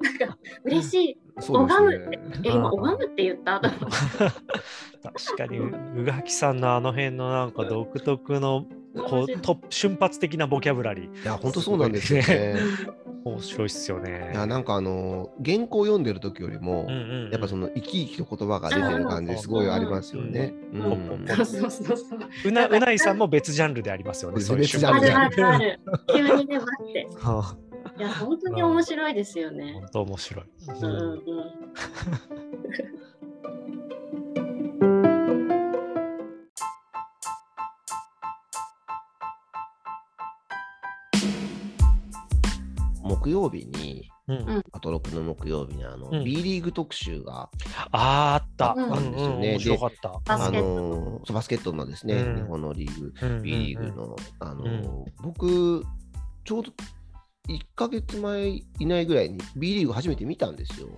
[0.00, 2.22] なんか嬉しい、拝むってね。
[2.44, 3.60] え、今拝むって言った？
[3.60, 8.66] 確かに宇垣さんのあの辺のなんか独特の
[9.08, 12.56] こうと瞬発的なボキャブラリーいや、本当そうなんですよね。
[13.26, 14.30] 面白いっすよね。
[14.32, 20.54] いや、なんかあの、原稿読んでる時よりもうん、うんうんやっぱその生き生きと言葉が出てる感じ、すごいありますよね。
[20.72, 24.36] うなうないさんも別ジャンルでありますよね。
[24.36, 24.46] 別
[24.78, 25.80] ジャンルあるあでるある。
[26.14, 27.08] 急にね、待って。
[27.96, 29.72] はあいや、本当に面白いですよね。
[29.74, 30.44] 本当面白い。
[30.68, 31.66] うんうんうん。
[43.26, 44.62] 木曜日に、うん。
[44.72, 46.24] アトロクの木曜日にあの、うん。
[46.24, 47.48] B リーグ特集が、
[47.92, 48.74] あった。
[48.76, 48.84] うん。
[48.84, 50.10] うんうん面白かった。
[50.10, 50.68] あバスケット。
[50.68, 52.36] のそうバスケットのですね、うん。
[52.36, 53.42] 日本のリーグ、うん。
[53.42, 55.04] B リーグの、あのうん。
[55.22, 55.84] 僕、
[56.44, 56.72] ちょうど
[57.48, 60.88] 1ヶ月前いないぐらいに B リーグ初めて見たんですよ。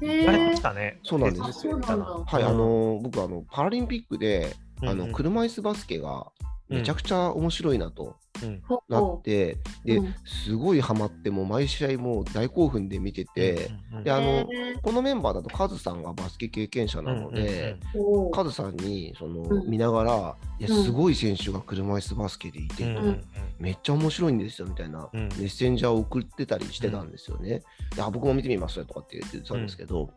[0.00, 1.00] へやれまーしたね。
[1.02, 2.04] そうなんですあそうなんだ。
[2.04, 6.28] はい、あの僕あの、パラリンピックで、あの車椅子バスケが
[6.68, 8.04] めちゃくちゃ面白いなと。
[8.04, 8.14] うんほ
[8.88, 10.14] なっほて、でうん。
[10.24, 14.46] すごいハマって、もう毎試合もう大興奮で見てて、うんうんであのへ
[14.80, 17.76] このメンバーだとカズさんがバスケ経験者なので、
[18.32, 19.70] カズさんにその、うん。
[19.70, 20.84] 見ながら、いや、うん。
[20.84, 23.24] すごい選手が車椅子バスケでいて、うんうん
[23.58, 25.20] めっちゃ面白いんですよみたいなうん。
[25.20, 27.62] メッセンジャーを送ってたりしてたんですよね。
[27.96, 30.10] であ僕も見てみますよとかって言ってたんですけど、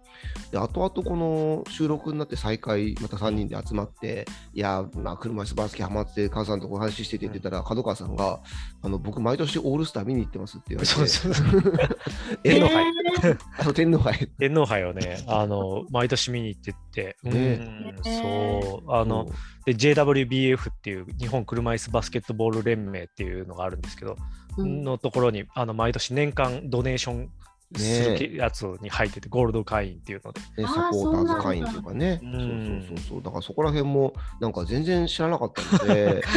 [0.51, 8.39] で後々この収録になって再開、また3人で集まって、いや、まあ、車椅子バスケハマって、カズさんとお話ししてて言ってたら、角川さんが、
[8.83, 11.73] あの僕、毎年オールスター見に行ってますって言われて、そうそうそう。
[12.43, 14.27] え天皇杯天皇杯。
[14.39, 17.31] 天皇杯をね、あの、毎年見に行ってって、うん。
[17.33, 19.27] ねそう、あの、
[19.65, 24.17] で、JWBF っていう日本車椅子バスケットボール連盟っていうのがあるんですけど、
[24.57, 24.83] うん。
[24.83, 27.29] のところに、あの、毎年年間ドネーション
[27.75, 30.41] するけやつに入ってて、ゴールド会員っていうので。
[30.63, 32.41] ね、サポーターズ会員というかね、そうそう
[32.87, 33.23] そうそう。
[33.23, 36.21] だからそこら辺もなんか全然知らなかったので、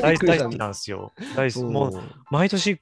[0.00, 1.12] 大好きなんですよ。
[1.36, 1.64] 大好き。
[1.64, 2.78] もう、毎年1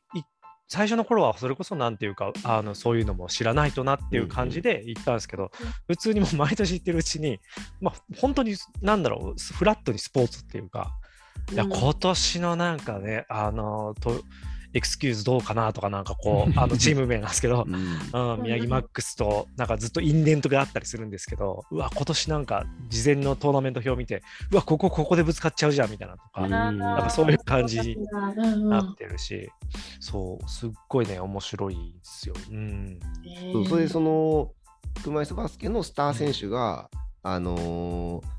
[0.68, 5.50] 最初の頃はそれこそなんていうかあのそういうのも知らないとなっていう感じで行ったんですけど、
[5.87, 7.40] 普通にもう毎年行ってるうちに、
[7.81, 10.92] まあ、本当になんだろうフラットにスポーツっていうか、
[11.52, 11.72] いやうん。
[11.72, 14.22] 今年のなんかねあのと
[14.76, 18.34] エクスキューズどうかなとかなんかこうあのチーム名なんですけど、 うん。
[18.34, 28.68] うん、宮城マックスとなんかずっと因縁とかあったりするんですけどうわ今年なんか事前のトーナメント表を見てうわここここでぶつかっちゃうじゃんみたいなとか、なんかそういう感じにうん。
[28.68, 29.50] なってるし、
[30.00, 32.34] そうすっごいね面白いですよ。
[32.50, 32.98] うん、
[33.52, 34.52] そうそれでその
[35.02, 36.90] 車椅子バスケのスター選手が、
[37.22, 38.36] あのー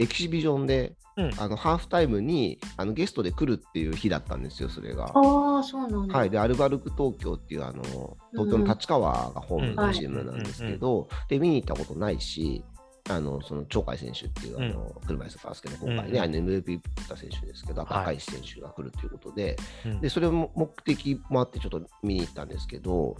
[0.00, 1.30] エキシビジョンで、うん。
[1.38, 5.04] あのハーフタイムにあのゲストで来るっていう日だったんですよ、それが。
[5.14, 6.18] ああ、そうなんだ。
[6.18, 12.64] はい、でアルバルク東京っていうあの東京の立川がホームのチームなんですけど、で見に行ったことないし、
[13.08, 18.02] あのその鳥海選手っていうあの、車椅子バスケの今回ね、うん MVP 取った選手ですけど、はい。
[18.02, 20.00] 赤石選手が来るということで、うん。
[20.00, 23.16] でそれも目的もあってちょっと見に行ったんですけど、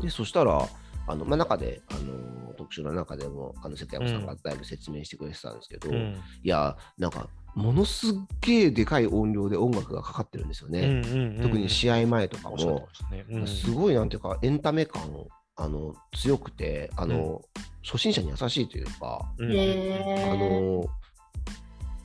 [0.00, 0.68] でそしたら、
[1.10, 6.16] あのまあ、中であの特集の中でもあの関山さんがだいぶ説明してくれてたんですけど、うん。
[6.42, 10.80] いや、なんかものすっげえでかい音量で音楽がかかってるんですよね。
[10.80, 12.88] うんうんうん特に試合前とかも。
[13.10, 13.24] ね。
[13.30, 13.46] うん。
[13.46, 15.02] すごいなんていうか、エンタメ感
[15.56, 17.42] あの強くてあの、
[17.82, 20.84] 初心者に優しいというか、あの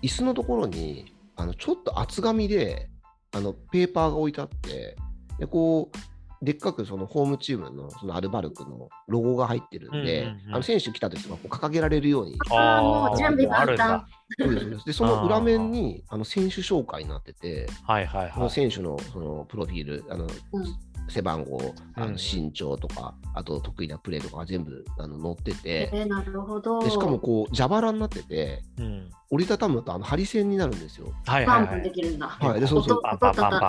[0.01, 2.89] 椅子のところにあのちょっと厚紙で
[3.31, 4.95] あのペーパーが置いてあって、
[5.39, 5.97] でこう
[6.45, 14.05] でっかくそのホームチームのそのアルバルクのロゴが入ってるんで、うんうんうんあの選手来た時とかこう掲げられるようにあーもう準備あるんだ万
[14.39, 18.53] そうですそうですでその裏面にあの選手紹介になってて、はいはいそのはい。
[18.53, 20.65] 選手のそのプロフィール、あのうん
[21.07, 21.59] 背番号、
[21.93, 26.79] あうんの身長とか、あと得意なプレーとかが全部あの載ってて、えーなるほど。
[26.79, 31.11] でしかもこう蛇腹になってて、うん折りたたむとあのハリセンになるんですよ。
[31.25, 31.91] はいはいはいパンで。
[31.91, 32.27] きるんだ。
[32.27, 33.01] はいでそうそう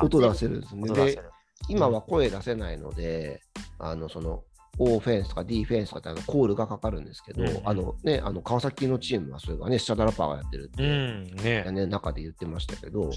[0.03, 0.83] 音出せるんですね。
[0.85, 1.31] で音出せる
[1.69, 3.41] 今は声出せないので、
[3.79, 4.45] あのその
[4.79, 7.61] オフェンスとかディフェンスとかってコールがかかるんですけど、うんうん。
[7.65, 11.65] あのね、あの川崎のチームはそれがね、スチャダラパーがやってるって、うんね。
[11.73, 13.11] ね、中で言ってましたけど、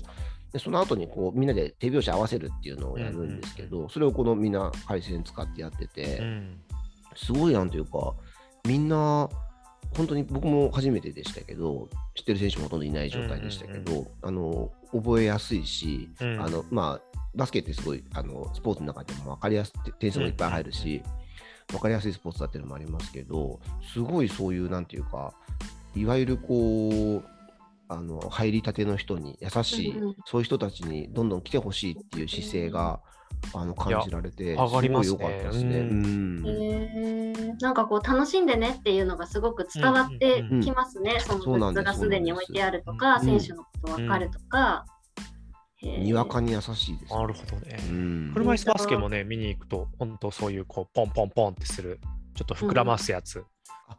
[0.53, 6.61] でその後にこうみんなで手拍子合わせるっていうのをやるんですけど、それをこのみんな配線使ってやってて、うん。
[7.15, 8.13] すごいなんていうか、
[8.65, 9.29] みんな、
[9.97, 16.41] 本当に僕も初めてでしたけど、知ってる選手もほとんどいない状態でしたけど、あの覚えやすいし、うん。
[16.41, 21.03] あのまあ、バスケってすごいあのスポーツの中でも分かりやすい、点数もいっぱい入るし、
[21.67, 23.59] 分かりやすいスポーツだっていうのもありますけど、
[23.93, 25.33] すごいそういうなんていうか、
[25.95, 27.23] いわゆるこう、
[27.91, 30.15] あの入りたての人に優しい、うんうん。
[30.25, 32.99] そういう人たちにどんどん来てほしいっていう姿勢が、
[33.53, 35.17] あの感じられて、上がりますね。
[35.17, 35.79] ごい良かったですね。
[35.79, 37.57] ううん。
[37.57, 41.19] なんかこう楽しんでねっていうのがすごく伝わってきますね。
[41.19, 44.85] そのグッズがすでに置いてあるとか、選手のこと分かるとか。
[45.81, 47.13] にわかに優しいです。
[47.13, 47.77] なるほどね。
[47.89, 48.31] うん。
[48.33, 51.99] 車椅子バスケもね、見に行くと、本当そういうこうポンポンポンってする、
[52.35, 53.43] ちょっと膨らますやつ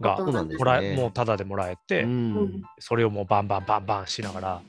[0.00, 0.96] がもらえ、ね。
[0.96, 2.62] もうタダでもらえて、うん。
[2.78, 4.62] それをもうバンバンバンバンしながら、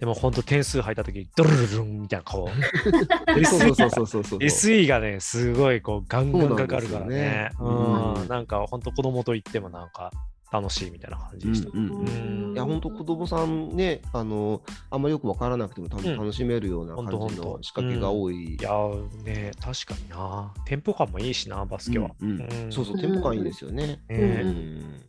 [0.00, 2.50] でも本当点数入った時ドルルルンみたいなこ
[3.36, 4.38] うそうそうそうそうそう。
[4.38, 7.50] SE がねすごいこうガンガンかかるからね。
[7.58, 10.10] そうなんなんか本当子供と行ってもなんか
[10.50, 12.52] 楽しいみたいな感じでした、うんうんうん。
[12.54, 18.56] いや、本当子供さんね、あの、あんまりよくわからなくても楽しめるような感じの仕掛けが多い。
[18.56, 20.52] いやーね確かにな。
[20.64, 22.40] テンポ感もいいしなバスケは、うんうん。
[22.40, 22.72] うん。
[22.72, 24.02] そうそう、テンポ感いいですよね。
[24.08, 25.00] ねうん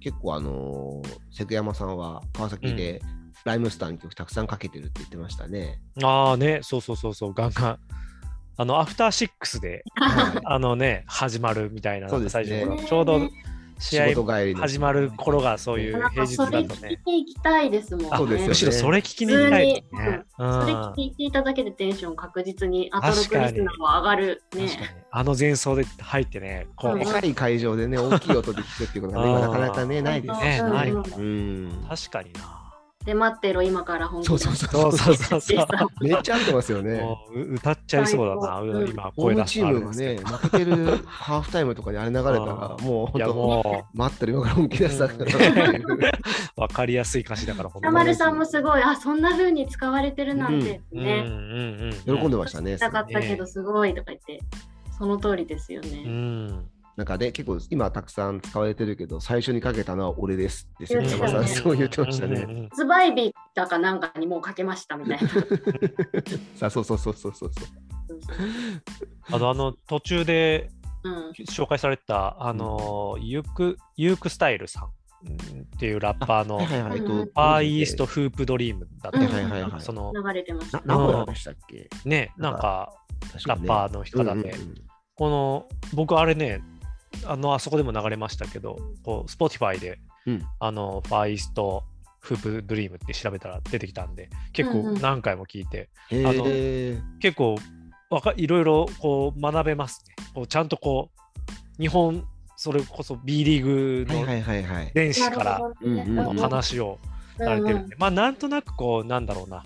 [0.00, 3.00] 結構、あのー、関山さんは川崎で
[3.44, 5.80] ライムスターの曲たくさんかけてるって言ってましたね。
[6.02, 6.60] ああね。
[6.62, 7.34] そうそうそうそう。
[7.34, 7.78] ガンガン。
[8.56, 9.82] あのアフターシックスで
[10.44, 12.44] あのね始まるみたいなそうですね。
[12.44, 12.86] 最初の頃。
[12.86, 13.20] ちょうど
[13.78, 14.54] 試合。
[14.54, 18.08] 始まる頃がそういう平日かそれ聞だとねきに行きたいですもんね。
[18.12, 19.84] あそうですむしろそれ聞きに行きたいね。
[19.90, 20.12] 普通に。
[20.38, 20.60] うん。
[20.60, 24.68] それ聞いていただけでテンション確実にアトロクリスナーは上がるね。
[24.68, 24.88] 確かに。
[25.10, 30.62] あの前奏で入ってね、こう、うんでかい会場でね、大きい音で聞くっていうことがね、なかなかね、ないですね。
[30.62, 31.86] ないうん。
[31.88, 32.61] 確かにな。
[33.04, 35.66] で待ってろ今から本気そうそうそうそうそうそうそう。
[36.00, 37.00] めっちゃ合ってますよね。
[37.00, 39.92] もうう歌っちゃいそうだな、うん今ホーム声出すのあチームが。
[39.92, 45.94] ね、負けてるハーフタイムとかにあれ流れたら、あもういや本当、も待ってる今から本気出したからっていう。
[45.94, 45.98] う
[46.56, 52.18] 分かりやすい歌詞だから、ほ丸さんもすごい、あそんな風に使われてるなんてうんうんね、うん。
[52.18, 52.76] 喜んでましたね。
[52.76, 54.40] なかったけどすごいとか言って、
[54.96, 56.02] その通りですようね。
[56.04, 56.46] ん。
[56.48, 56.64] なん
[57.06, 62.40] かね、結構今たくさん使われてるけど、最初にかけたのは俺ですって言ってたね関山さん、そう言ってましたね。
[62.42, 65.28] うんうんうん発売日だかなんかにもうかけましたみたいな。
[66.56, 67.50] さあ、そうそうそうそうそう。
[69.30, 70.70] あと、あの、途中で
[71.04, 74.84] うん、紹介された、あの、ユーク、ユークスタイルさん。
[74.84, 76.96] っていうラッパーの、フはいは
[77.62, 80.80] いーイーストフープドリームだったうんかなはいはいはいその流れてました。
[80.80, 81.88] な名古屋でしたっけ？
[82.04, 82.92] ね、なんか
[83.46, 84.52] ラッパーの人だね。
[85.14, 86.60] この僕あれね、
[87.24, 91.84] あのあそこでも流れましたけど、こう Spotify で、うんあのファーイースト
[92.20, 97.00] フープドリームって調べたら出てきたんで、結構うんうん何回も聞いて、へあのえ。
[97.20, 97.56] 結構
[98.10, 100.14] わかいろいろこう学べますね。
[100.34, 101.10] こうちゃんとこ
[101.78, 102.24] う日本
[102.56, 104.26] それこそ B リーグの。
[104.94, 106.98] 電子からうんうんの話を
[107.38, 109.64] されてるんで、まあなんとなくこうなんだろうな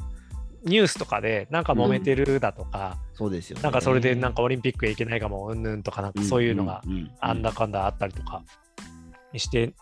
[0.66, 3.62] ニュースとかでなんか揉めてるだとか、そうですよね。
[3.62, 7.10] なんかそれでなんかオリンピックへ行けないかもうんぬんとかなんかそういうのがんんん。
[7.20, 8.42] あんだかんだあったりとか
[9.32, 9.74] にして、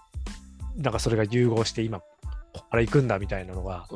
[0.76, 2.06] なんかそれが融合して今こ
[2.52, 3.86] こから行くんだみたいなのが。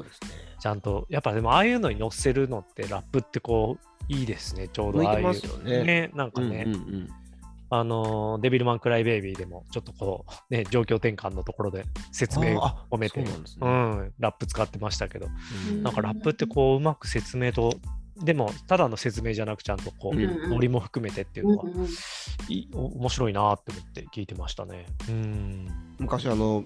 [0.61, 5.25] ちゃんとやっぱでもああいうのに乗せるのってラップってこういいですねちょうどああいう。
[5.25, 7.09] 向いてますよねなんかね、うんうんうん
[7.71, 15.29] あのーデビルマン・クライ・ベイビーでもちょっとこうね状況転換のところで説明をあ込めてそうなんラップ使ってましたけど、
[15.71, 17.75] うんなんかラップってこううまく説明と
[18.17, 21.89] でもただの説明じゃなくちゃんとこう、うんノリも含めてっていうのが、うんうん
[22.49, 24.87] いいお面白いなって思って聞いてましたね。
[25.11, 25.69] うん。
[25.99, 26.65] 昔あの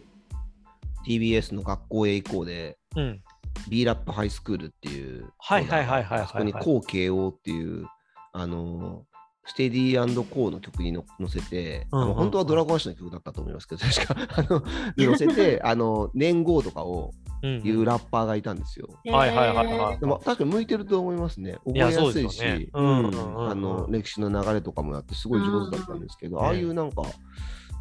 [1.07, 3.21] TBS の学校へ行こうでうん。
[3.69, 7.87] B ラップハイスクールっていうはいはいはいはいはいそこに高慶応っていう
[8.33, 9.05] あの
[9.45, 14.63] ステディコーの曲にの乗せて、うんうんあの本当はドラゴンアッシュの曲だったと思いますけど、 確か、あの
[14.97, 17.13] に乗せて、 あの年号とかを
[17.43, 18.89] うん言うラッパーがいたんですよ。
[19.07, 19.99] はいはいはいはい。
[19.99, 21.55] でも確かに向いてると思いますね。
[21.65, 22.87] 覚えいややすいし、そうん。
[22.87, 27.03] うんうんうんあの歴史の流れとかもあってすごい上手だったんですけど、うんああいうなんか、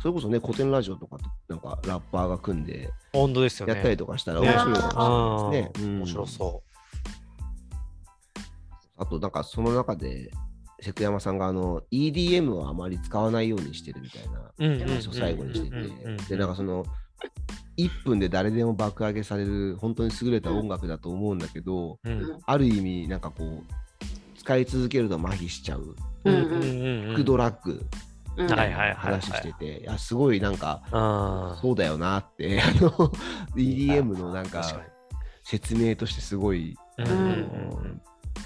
[0.01, 3.73] それこそね、古典ラジオとかとなんかラッパーが組んで本当ですよね。
[3.75, 4.47] やったりとかしたらね。
[4.47, 5.87] 面白いかもしれないですね。
[5.87, 5.93] うん。
[5.93, 5.97] うん。
[5.99, 6.63] 面白そ
[8.97, 10.31] あと、なんかその中で、
[10.81, 14.51] 瀬戸山さんがあの EDM はあまり使わないようにしてるみたいな。
[14.85, 16.85] 話を最後にしてて、で、なんかその、
[17.77, 26.67] 1分で誰でも爆上げされる本当に優れた音楽だと思うんだけど、うんある意味なんかこう使い続けると麻痺しちゃううんうんうんうんフ
[27.13, 27.85] ックドラッグ
[28.37, 32.91] はいはいはいはい話してて、いやすごいなんかあーそうだよなってあの
[33.55, 34.63] EDM のなんか
[35.43, 36.75] 説明としてすごい。
[36.97, 38.01] うん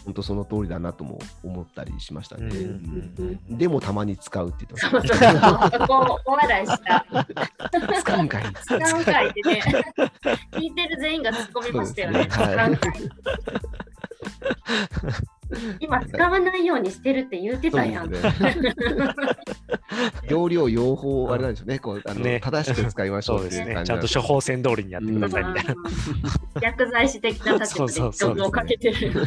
[0.06, 2.52] 本当その通りだなとも思ったりしましたね。
[3.50, 5.40] でもたまに使うって言ってそうましそうそう。
[5.72, 7.06] そこ大笑いした。
[7.72, 8.02] た。
[8.02, 8.44] 使うんかい。
[8.64, 9.62] 使うんかいってね。
[10.52, 12.94] 聞いてる全員が突っ込みましたよね使うんかい
[15.80, 18.12] 今使わないようにしてるって言ってたやん。
[18.12, 18.20] ね
[20.28, 21.80] 要領用法あれなんでしょうね。
[21.80, 23.82] こうあのね正しく使いましょそううですね。
[23.86, 25.74] ちゃんと処方箋通りにやってくださいみたいな。
[25.74, 25.84] うん
[26.62, 29.12] 薬剤師的な立場で情報をかけてる。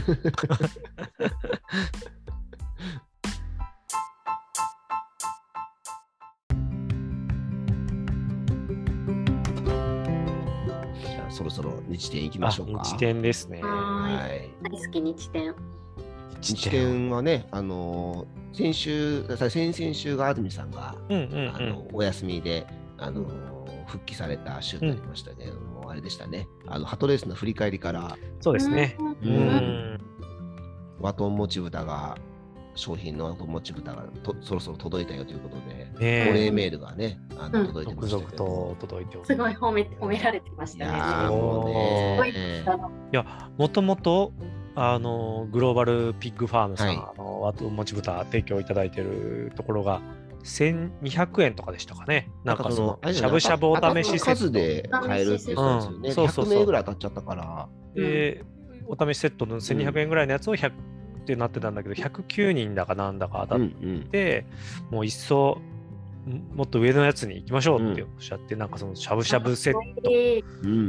[11.00, 12.82] じゃあそろそろ日展行きまあしょうか。
[12.82, 13.62] 日展ですね。
[13.62, 14.50] ははい。
[14.62, 15.54] 大好き日展。
[16.40, 22.66] 日展はね、あのー先週、先々週が安住さんが、うんうんあのお休みで、
[22.96, 28.96] あのー復帰された週になりましたけれども、あれでしたね、あのハトレースの振り返りから、そうですね。
[28.98, 29.32] うんううん
[29.94, 30.00] ん。
[31.00, 32.18] バトン持ち豚が、
[32.74, 38.44] 商品のバトン持ち豚がとそろそろ届いたよということで、おね礼メールがね、あのうん届いてま続々したけど。
[38.44, 39.58] と届いておすります。
[39.58, 40.92] ごい褒め褒められてましいたね。
[43.12, 44.32] いや、もともと、
[44.80, 50.00] あの、グローバルピッグファームさん、はいあの、あと、もち豚提供いただいてるところが、
[50.44, 52.30] 1200円とかでしたかね。
[52.44, 56.08] なんかその、しゃぶしゃぶお試しセッ数トで買えるって言ってたんですよね。
[56.08, 57.68] うんそうそうそう100名ぐらい当たっちゃったから。
[57.94, 58.44] で、
[58.86, 60.72] お試しセットの1200円ぐらいのやつを100っ
[61.26, 64.08] てなってたんだけど、109人だかなんだか当たっうんうん。
[64.10, 64.46] て、
[64.90, 65.58] もう一層、
[66.26, 69.74] んもっと上のやつに行きましょうっておっしゃって、なんかそのしゃぶしゃぶセッ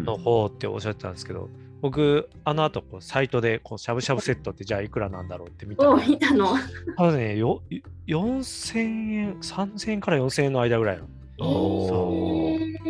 [0.06, 1.50] トの方っておっしゃってたんですけど、
[1.82, 6.55] 僕、あの後こうサイトでこうしゃぶしゃぶセットってじゃあいくらなんだろうって見た見たの。
[6.97, 7.61] ただね、よ
[8.07, 11.07] 4000円、3000円から4000円の間ぐらいの。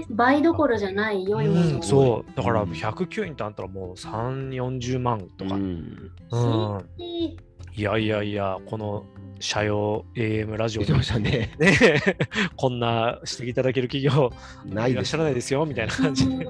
[0.10, 1.76] 倍どころじゃない良いもの。
[1.76, 5.56] うん、そう、だからうん109円ってあったらもう3、40万とか。
[5.56, 7.36] ううんんえ
[7.76, 9.06] いやいやいや、この
[9.40, 11.56] 社用 AM ラジオでね。
[11.58, 12.02] ね、
[12.58, 14.32] こんなしていただける企業
[14.66, 16.46] ないいらっですしゃらないですよみたいな感じで。
[16.46, 16.50] ー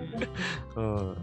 [0.75, 1.17] うん、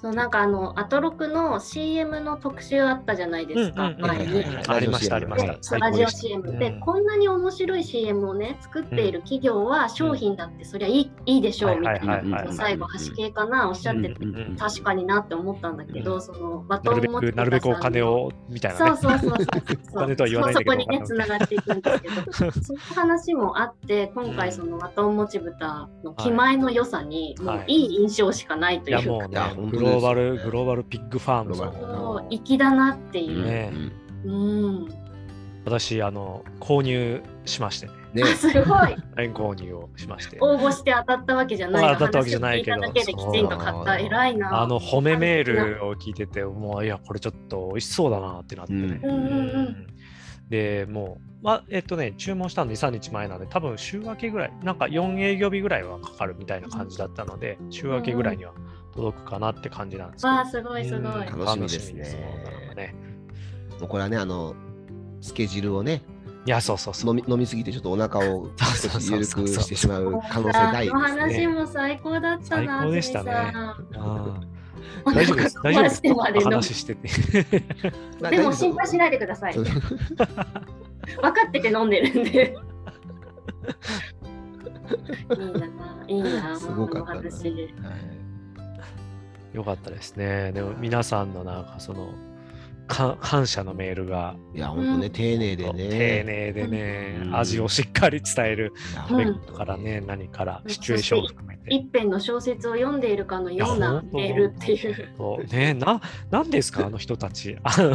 [0.00, 4.44] そうなんかあのアトロクの CM の特集あったじゃないですか、うんうん前に。
[4.66, 5.78] ありました、ありました。
[5.78, 6.80] ラジオ CM で、うん。
[6.80, 16.22] こんなに面白い CM をね作っている企業は商品だってそりゃいいいいでしょうみたいな、最後端系かなおっしゃってて、うんうんうん確かになって思ったんだけど、うん。
[16.22, 16.62] その。
[16.62, 18.96] バなるべく、トン持ちなるべくお金を、みたいなね。
[18.96, 19.46] そうそうそうそう
[19.92, 20.72] お金とは言わないんだけど。
[20.72, 22.52] そこにねつながっていくんですけど。
[22.62, 27.80] その話もあって今回そのバトン持ち豚の気前の良さにもうい。
[27.80, 29.54] い印象しかないといや、いうか、
[29.92, 33.72] ローバル、グローバルピッグファームさんだなっていう、ね。
[34.24, 34.88] うん、
[35.64, 37.86] 私、あの、購入しまして。
[37.86, 37.94] ね。
[38.14, 38.96] ねあすごい。
[39.14, 40.38] ライン購入をしまして。
[40.40, 42.80] 応募して当たったわけじゃないの当たったわけじゃないけど。
[42.80, 43.98] だけできちんと買った。
[43.98, 44.62] 偉いな。
[44.62, 49.00] あの、褒めメールを聞いてて、もう、いや、これちょっと美味しそうだなってなってね。
[49.02, 49.86] うんうんうん。
[50.48, 58.52] で、もう、まあ、えっとね、注文したの2、3日前なんで、多分週明けぐらい、なんか4営業日ぐらいはかかるみたいな感じだったので、週明けぐらいには
[58.94, 60.34] 届くかなって感じなんですけど。
[60.34, 62.94] わあすごいすごいうん楽しみですねね。
[63.80, 64.54] もうこれはね、あの、
[65.20, 66.02] スケジュールをね、
[66.46, 67.16] いや、そうそうそう。
[67.16, 68.48] 飲み飲みすぎてちょっとお腹を
[69.00, 71.00] 緩くしてしまう可能性大ですね。
[71.00, 73.52] 話も最高だった最な高でしたね。
[75.04, 75.60] 大丈夫です。
[75.62, 76.02] 大丈夫です。
[76.02, 77.08] での話してて。
[78.30, 79.54] でも心配しないでください。
[79.58, 82.56] 分かってて飲んでるんで。
[86.08, 88.19] いいな、いいな、すごかったなこの話はい
[89.52, 90.52] よかったですね。
[90.52, 92.14] でも皆さんのなんかその
[92.90, 96.24] か感謝のメールがいや、本当ね、丁寧で丁ね。
[96.24, 101.60] 寧でね、うん味をしっかり伝えるいやうんベッドからね、何からシチュエーションを含めて。
[101.74, 105.46] 一編の小説を読んでいるかのようなメールっていう。
[105.52, 107.56] ねな、なんですか、あの人たち。
[107.62, 107.94] あの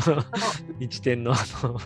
[0.79, 1.77] 日天のあの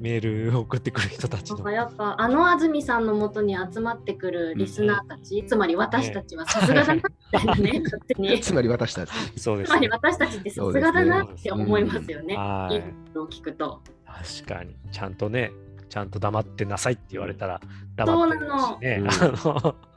[0.00, 1.72] メールを送ってくる人たちのなんか。
[1.72, 8.40] やっぱあの安住さんのもとに集まってくるリスナーたち、つまり私たちはさすがだなみたいなね、勝手に。
[8.40, 9.10] つまり私たち。
[9.36, 9.78] そうですね。
[9.78, 12.37] つまり私たちってさすがだなって思いますよね。
[12.38, 13.82] はいを聞くと。
[14.06, 14.74] 確かに。
[14.90, 15.52] ちゃんとね、
[15.88, 17.60] ちゃんと黙ってなさいって言われたら
[18.06, 18.96] そうな黙ってるしのね。
[19.00, 19.50] うんあのそ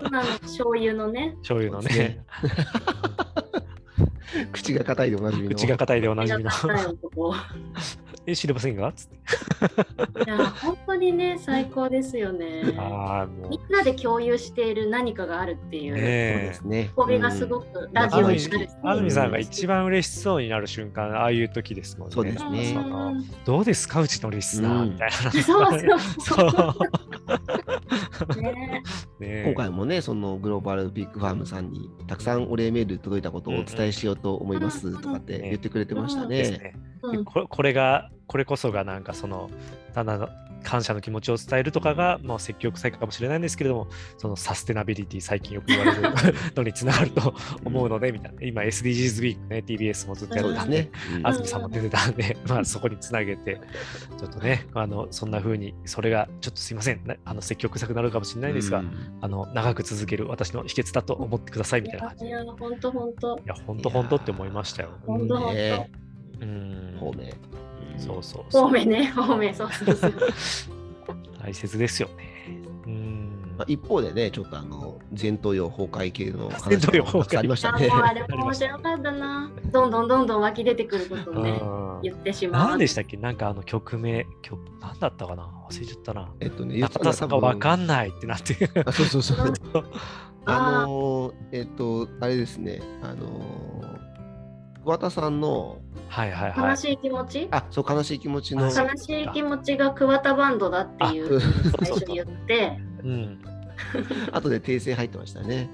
[0.09, 2.25] んなの醤油のね、醤油のね、
[4.51, 5.55] 口が硬いでおなじみの。
[5.55, 6.49] 口が硬いでおなじみの。
[8.25, 9.15] え、知りませんがつって。
[10.25, 12.75] いや、本当にね、最高ですよね。
[12.77, 16.91] ああ、もみんなで共有している何かがあるっていうう、そうでねすね。
[16.95, 17.67] これがすごく。
[17.71, 18.49] くラジオになるし。
[18.83, 22.13] 安住さんが一番嬉しそうになる瞬間、ああいう時ですもんね。
[22.13, 22.75] そうですね
[23.45, 25.31] どうですか、うちのリスナーみたいな。
[25.31, 25.41] そう
[26.19, 26.75] そうそう。
[28.41, 28.83] ね。
[29.19, 36.73] ね今回もね、そのグローバルピッグファームさんにたくさんお礼メール届いたことをお伝えしようと思いますとかって言ってくれてましたね。
[37.25, 39.49] ここれが、これこそがなんかその、
[39.93, 40.29] ただの
[40.63, 46.01] 感謝の気持ちを伝えるとかが、まあ、積極臭いかもしれないんですけれども、そのサステナビリティ、最近よく言われる
[46.55, 47.33] のにつながると
[47.65, 48.41] 思うので、みたいな。
[48.41, 50.89] 今、SDGs ウィークね、TBS もずっとやってたんで、
[51.23, 53.59] 安住さんも出てたんで、まあそこにつなげて、
[54.17, 62.29] ちょっとね、あのそんな風に、それがちょっとすいません、なあの積極臭くなるかもしれないですが、うんあの長く続ける私の秘訣だと思ってくださいみたいな感じで。
[62.29, 63.41] いいや、本当本当。
[63.45, 64.91] や、本当本当って思いましたよ。
[65.05, 65.91] 本当本ね
[66.39, 66.97] うん。
[66.99, 67.33] 方面。
[67.97, 68.59] そうそう当。
[68.59, 68.61] そう。
[68.63, 70.13] 方面ね、方面、そうそうそう。
[71.41, 72.61] 大切ですよね。
[72.85, 73.65] うんまあ、。
[73.67, 78.05] 一方でね、ちょっとあの前頭葉崩壊系の前頭葉崩壊話もたくさんありましたねあもう。
[78.05, 79.51] あれも面白かったな。
[79.71, 82.69] どんどんどんどん湧き出てくることをね、うん言ってしまう。
[82.69, 83.17] 何でしたっけ？
[83.17, 85.47] なんかあの曲名、曲、何だったかな？
[85.69, 86.29] 忘れちゃったな。
[86.39, 88.69] えっとね、中田さんがわかんないってなって。
[88.85, 89.53] あそうそうそう。
[90.45, 94.10] ああのーえっと、あれですね、あのー
[94.83, 95.77] 桑田さんの、
[96.07, 96.69] はいはいはい。
[96.71, 97.47] 悲しい気持ち？
[97.51, 101.41] あ、そう、悲しい気持ちの、あ悲しい気持ちが桑田バンドだっていうあ
[101.85, 103.39] 最初言って、うん。
[104.31, 105.69] 後で訂正入ってましたね。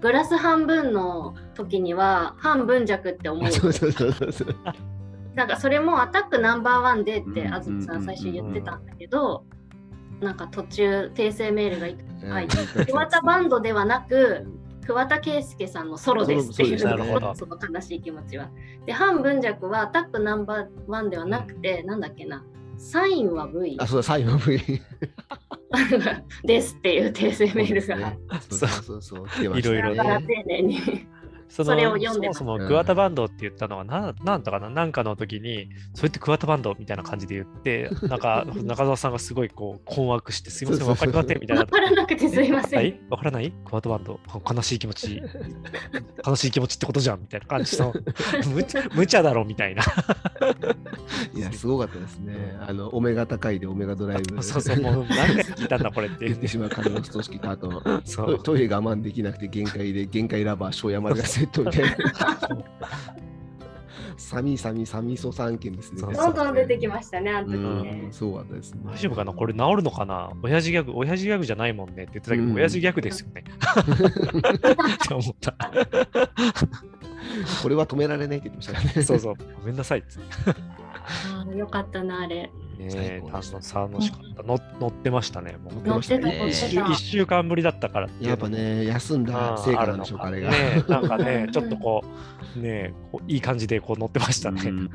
[0.00, 3.50] グラス半分の時には半分弱って思う。
[3.52, 4.54] そうそうそうそう。
[5.34, 9.44] なんかそれもアタックナンバーワンでってうん安住さん最初言ってたんだけど、
[10.20, 11.96] なんか途中訂正メールがい
[12.28, 12.48] はい
[12.86, 14.46] 桑田バンドではなく
[14.86, 16.78] 桑田佳祐さんのソロですっていう。
[16.78, 16.86] そ
[17.46, 18.50] の悲しい気持ちは。
[18.86, 22.44] で半分弱はアタックナンバーワンではなくて、なんだっけな。
[22.78, 24.60] サインは V あ、そうだ、最後の V。
[26.44, 28.12] ですっていう訂正メールが。
[28.48, 30.80] そうそうそういろいろ丁寧に。
[31.48, 41.62] そそれを読んでそもそも桑田バンドって言ったのはな、なんとかな、なんかの時に、それって桑田バンドみたいな感じで言って、 なんか中澤さんがすごいこう困惑して、すいません、わかりませんみたいな。
[41.62, 41.66] わ。
[41.68, 42.78] からなくてすいません。
[42.78, 43.00] はい？
[43.10, 43.52] わからない？
[43.64, 44.20] 桑田バンド、
[44.54, 45.22] 悲しい気持ち、
[46.26, 47.94] 悲しい気持ちってことじゃんみたいな感じの、
[48.52, 49.82] むちゃ無茶だろみたいな。
[51.34, 52.56] いや、すごかったですね。
[52.66, 54.42] あの、オメガ高いでオメガドライブ。
[54.42, 56.26] そうそう、もう何回聞いたんだこれって。
[56.26, 58.36] 言ってしまうカルロス組織と、あと、そう。
[58.38, 61.96] トトイレ我慢できなくて限界で、限界ラバー、小山でセットみたいな。
[64.18, 66.00] サミサミサミソ3件ですね。
[66.00, 68.12] どんどん出てきましたね、あの時うねん、。
[68.12, 68.80] そうだったですね。
[68.86, 70.30] 大丈夫かなこれ治るのかな？
[70.42, 73.44] 親父ギャグ、親父ギャグじゃないもんねって言ってたけど、うん親父ギャグですよね。
[73.44, 75.54] って思った。
[77.62, 79.04] これは止められないって言ってましたね。
[79.04, 80.28] そうそう、ごめんなさいっつって。
[81.06, 82.50] あーよかったな、あれ。
[82.78, 83.92] ね楽しかっ
[84.36, 84.42] た。
[84.42, 85.56] 乗乗ってましたね。
[85.64, 86.52] もう乗ってた、ね
[86.94, 90.50] 週間ぶりだったからやっぱね、休んだ成果なんでしょうか、あれが。
[90.50, 92.04] ねえなんかね、 ちょっとこ
[92.56, 94.62] う、ねえこういい感じでこう乗ってましたね。
[94.68, 94.90] うん。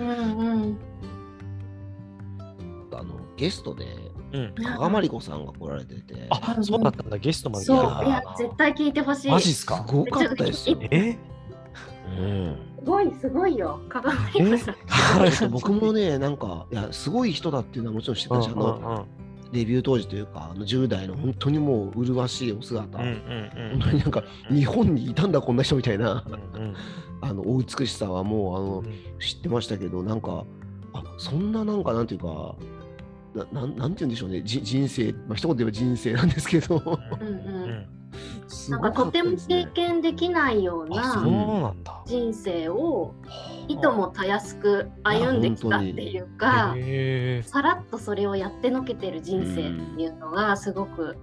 [2.93, 3.86] あのゲストで、
[4.34, 4.53] うん。
[4.64, 9.22] 加賀まりこさんが来られてて、あ、そうだったんだ、ゲストまで来そう、たいや、絶対聞いてほしい。
[9.24, 9.78] すマジっすか？
[9.88, 10.78] すごかったですよ。
[10.91, 11.18] え？
[12.20, 13.80] うんごい、すごいよ。
[15.52, 18.42] 僕もね、なんか、いや、すごい人だっていうのはもちろん知ってた。
[18.42, 19.06] し、あの、
[19.52, 23.14] デビュー当時というか、あの10代の本当にもう麗しいお姿、うんうん
[23.74, 23.80] うん。
[23.80, 26.24] 本当になんか、日本にいたんだ、こんな人みたいな、
[26.56, 26.76] うんうん。
[27.22, 30.46] あの、お美しさはもう、あのう、ん知ってましたけど、なんか、
[30.94, 32.56] あそんななんか、なんていうか、
[33.36, 36.82] ななんなんて言うんでしょうね、じ人生、まあ一言で言えば人生なんですけど、
[37.22, 37.32] うんう
[37.68, 37.86] ん。
[38.47, 41.74] すなんかとても経験できないような。
[42.05, 43.14] 人生を
[43.68, 51.18] いともたやすく歩んできたっていうか、へさらっとそれをやってのけてる人生っていうのがすごく、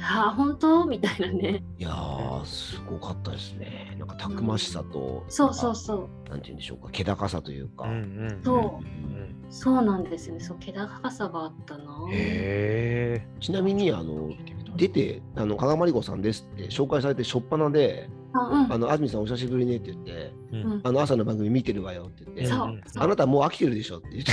[0.00, 0.84] ああ、本当？
[0.86, 1.62] みたいなね。
[1.78, 3.94] いやー、すごかったですね。
[3.98, 6.28] なんか、たくましさと、そうそうそう。
[6.28, 7.84] なんて言うんでしょうか、気高さというか。
[7.84, 7.94] うんう
[8.26, 10.40] んそううんそうなんですよね。
[10.40, 11.84] そう、気高さがあったな。
[12.10, 13.28] へえ。
[13.38, 14.30] ちなみに、あの、
[14.76, 18.72] 出て、あの、加賀まりこさんですって紹介されて、しょっぱなで、あうん。
[18.72, 20.62] あの、安住さんお久しぶりねって言って、ううん。
[20.78, 22.52] んあの、朝の番組見てるわよって言って、
[22.98, 24.32] あなたもう飽きてるでしょって言って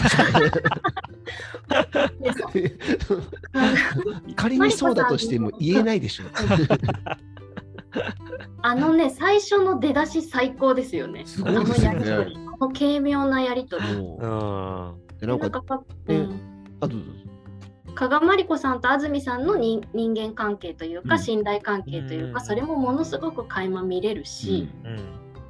[4.36, 6.24] 仮にそうだとしても言えないでしょ。
[8.62, 11.24] あのね、最初の出だし最高ですよね。
[11.26, 11.98] すごいですよね。
[11.98, 13.86] あのやりとり、あの軽妙なやりとり。
[15.20, 16.50] でなんか、か、ねうん
[16.82, 16.96] あと、
[17.96, 25.00] 加賀まりこさんと安住さんの人人間関係というか、うん信頼関係というか、うんそれもものすごく垣間見れるし、うん。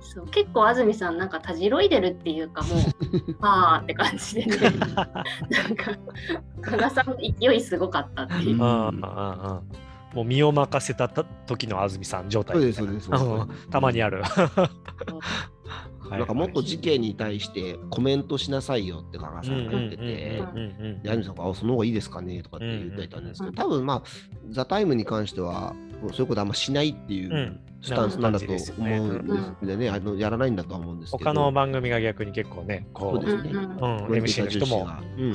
[0.01, 2.79] そう結構安住さんなんかたじろいでるっていうかもう
[3.41, 5.91] あーって感じでね なんか
[6.61, 8.53] 加賀さんの勢いすごかったっていうう。
[8.53, 13.05] うんんうんうんもう身を任せたた時の安住さん状態そうです、そうです。
[13.05, 14.23] そうですうんたまにある。
[16.09, 20.03] なんかもっと事件に対してコメントしなさいよって加賀さんが言ってて、
[21.03, 24.03] で、アニメさんが、あ、その方がいいですかねとかって言っていたんですけど、うん多分まあ、
[24.49, 27.59] ザ・タイムに関しては、そういうことあんましないっていううん。
[27.81, 28.63] スタンスなんだと思うんで
[29.61, 31.31] すでね、あのやらないんだとは思うんですけど。
[31.31, 33.31] 他の番組が逆に結構ね、こう、ね。
[33.31, 34.85] うん MC の人も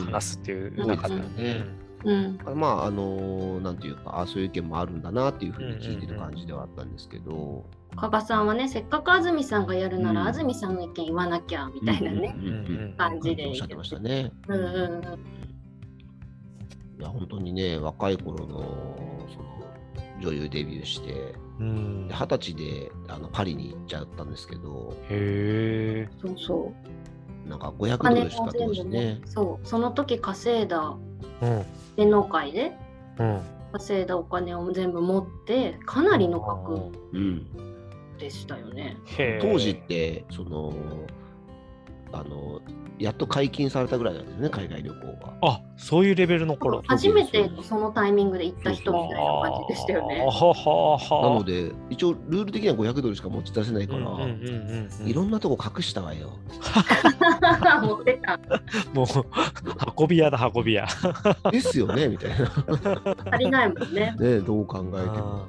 [0.05, 1.64] 話すっていううん中で、うんね。
[2.05, 2.14] う
[2.55, 2.59] ん。
[2.59, 7.64] まあ、あのなんていうか、あそういう意見もあるんだなっていうふうに聞いてる感じではあったんですけど、
[7.97, 12.34] 加賀さんはねせっかく安住さんがやるなら、うん安住さんの意見言わなきゃみたいなね。
[12.36, 12.61] うんうんう
[12.92, 14.32] ん感じでおっしゃってましたね。
[14.49, 15.45] うんうんうん
[16.97, 18.61] いや、本当にね、若い頃の
[19.28, 19.64] その
[20.20, 26.09] 女優デビューして、二十歳であのパリに行っちゃったんですけど、へえ。
[26.20, 26.72] そうそ
[27.47, 27.49] う。
[27.49, 29.20] なんか500ド金ルしかも全当時部ねね。
[29.26, 30.97] そうその時稼いだ
[31.42, 31.64] うん。
[31.97, 32.72] 芸能界で
[33.18, 33.40] うん。
[33.72, 37.47] 稼いだお金を全部持ってかなりの額うん、
[38.19, 38.97] でしたよね。
[39.41, 40.75] 当時って、その、
[42.12, 42.61] あの、
[42.99, 45.35] やっと解禁されたぐらいなんですよね、海外旅行が。
[45.43, 46.81] あそういうレベルの頃。
[46.87, 50.25] 初めてそのタイミングで行った人みたいな感じでしたよねあ。
[50.27, 54.01] はははなので、一応ルール的には500ドルしか持ち出せないから、
[55.05, 56.31] いろんなとこ隠したわよ。
[57.83, 58.39] 持ってた。
[58.95, 59.07] もう
[59.99, 60.87] 運び屋だ運び屋。
[61.51, 62.47] ですよねみたいな。
[63.33, 64.15] 足りないもんね。
[64.21, 65.49] ねどう考えても。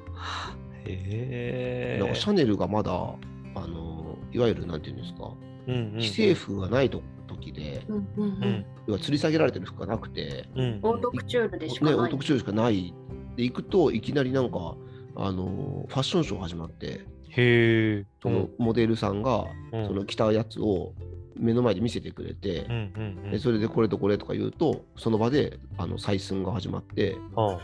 [0.86, 1.98] あーへえ。
[2.00, 5.32] なんかシャネルがまだ、あの、いわゆるなんていうんですか、
[5.68, 8.66] うんうんうん既製服がないと時で、うんうんううんん。
[8.88, 10.80] 要は吊り下げられてる服がなくて、うん。
[10.84, 12.08] オートクチュールでしかね、オない。
[12.10, 12.94] ートクチュールしかない。
[13.36, 14.76] で、行くといきなりなんか、
[15.16, 18.06] あの、ファッションショー始まって、へえ。
[18.22, 20.94] そのモデルさんが、うんその着たやつを
[21.38, 27.58] 目の前で見せてくれてう、んうんうんでそれでこれとこれとか言うと、その場であの採寸が始まって、あ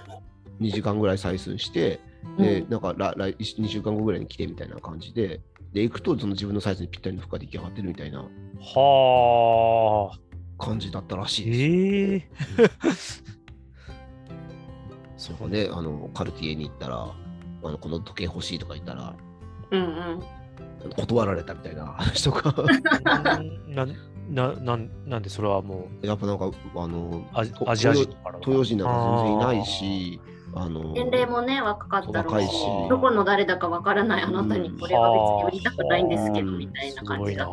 [0.60, 5.42] 2時間ぐらい採寸して、うんで、なんか来来2週間後ぐらいに来てみたいな感じで、
[5.74, 10.64] で、行くとその自分のサイズにぴったりの服が出来上がってるみたいなはあ。
[10.64, 11.54] 感じだったらしいで
[12.94, 13.24] す。
[13.28, 13.42] ええ。
[15.18, 17.16] そうね、あの、カルティエに行ったら、
[17.64, 19.16] あのこの時計欲しいとか言ったら、
[19.72, 20.20] うんうん。
[20.96, 22.54] 断られたみたいな話とか、
[23.68, 23.86] な、
[24.30, 30.20] な、なん、なんでそれはもうやっぱなんか、あの、アジとア人東洋人なんか全然いないし、
[30.54, 32.48] あの年齢もね、若かったろうし
[32.90, 37.04] どこの誰だかわからないあなたにこれは別に売りたくないんですけど、うんみたいな。
[37.04, 37.52] 感じだなる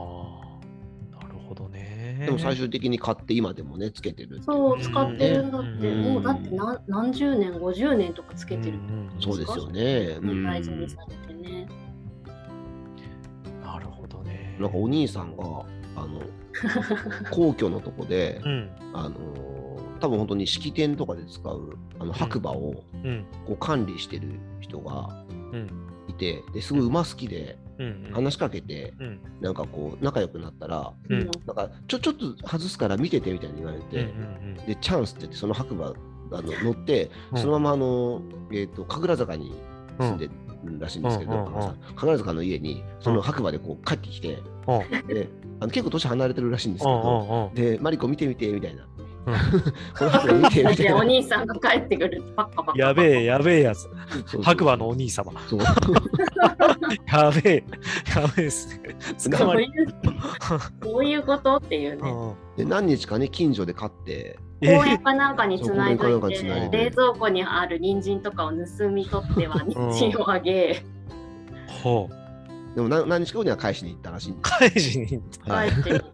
[1.49, 2.25] ほどね。
[2.27, 8.79] でも最終的に買って今でもね、つけてるそう、使ってるんだって、うんもうだって何何十年、50年とかつけてる。
[9.21, 10.19] そうですよね。
[10.21, 11.69] うん大事にされてね。
[13.63, 14.57] なるほどね。
[14.59, 15.45] なんかお兄さんが、
[15.97, 16.21] あの、
[17.31, 18.71] 皇居のとこで、うん。
[18.93, 19.58] あの
[19.99, 23.25] 多分本当に式典とかで使うあの白馬をうん。
[23.47, 24.29] こう管理してる
[24.61, 25.71] 人がうん。
[26.09, 28.11] いてですごい馬好きでうん。
[28.13, 29.21] 話しかけてうん。
[29.41, 33.85] なんかこう仲良くなったらなんかちょちょっと外すから見ててみたいに言われうん。
[33.85, 39.55] て、でチャンスって言ってその白馬あの乗ってうんそのままあの、えー、と神楽坂に
[39.99, 40.27] 住んで
[40.65, 45.07] るらしいんですけど、神楽坂の家にその白馬でこう帰ってきて、うん。
[45.07, 45.29] で
[45.61, 47.51] あの結構年離れてるらしいんですけうど。
[47.55, 49.08] でマリコ見てみてみたいな、うん
[49.99, 52.79] この白馬見てみたいで、なお兄さんが帰ってくるとパッカパッカ。
[52.79, 53.89] やべえ、やべえやつ。
[54.43, 55.33] 白馬のお兄様。
[55.49, 55.61] そう
[57.12, 57.64] やべえ、
[58.14, 58.97] やべえっすね。
[59.37, 59.68] 捕まり。
[60.81, 62.11] どういうことっていうね。
[62.11, 70.83] うんで何日かね近所で飼ってえ公園かなんかにつないそう公園かどいてなんかに繋いで冷蔵庫にある人参とかを盗み取っては人参をあげ、
[71.83, 72.28] ほう。
[72.79, 75.53] でも何何日か後には返しに行ったらしい返しに行った。
[75.53, 75.70] はい。
[75.72, 76.05] 帰って。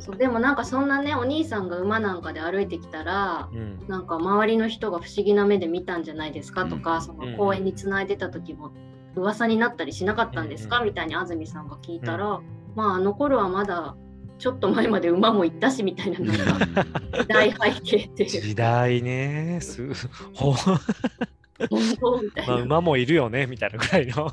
[0.00, 3.78] そうでもなんかそんなねお兄さんが馬なんかで歩いてきたらうん。
[3.86, 7.02] なんか周りの人が不思議な目で見たんじゃないですかとか、うん。
[7.02, 8.72] その公園につないでた時も
[9.14, 10.86] 噂になったりしなかったんですか、うん。
[10.86, 12.40] みたいに安住さんが聞いたら、
[12.74, 13.94] まああの頃はまだ
[14.38, 16.84] ちょっと前まで馬も行ったしみたいなのが
[17.28, 18.28] 大背景っていう。
[18.28, 19.60] 時代ね。
[19.60, 19.86] す
[20.34, 22.62] ほう本当みたいまあ、な。
[22.64, 24.32] 馬もいるよねみたいなぐらいの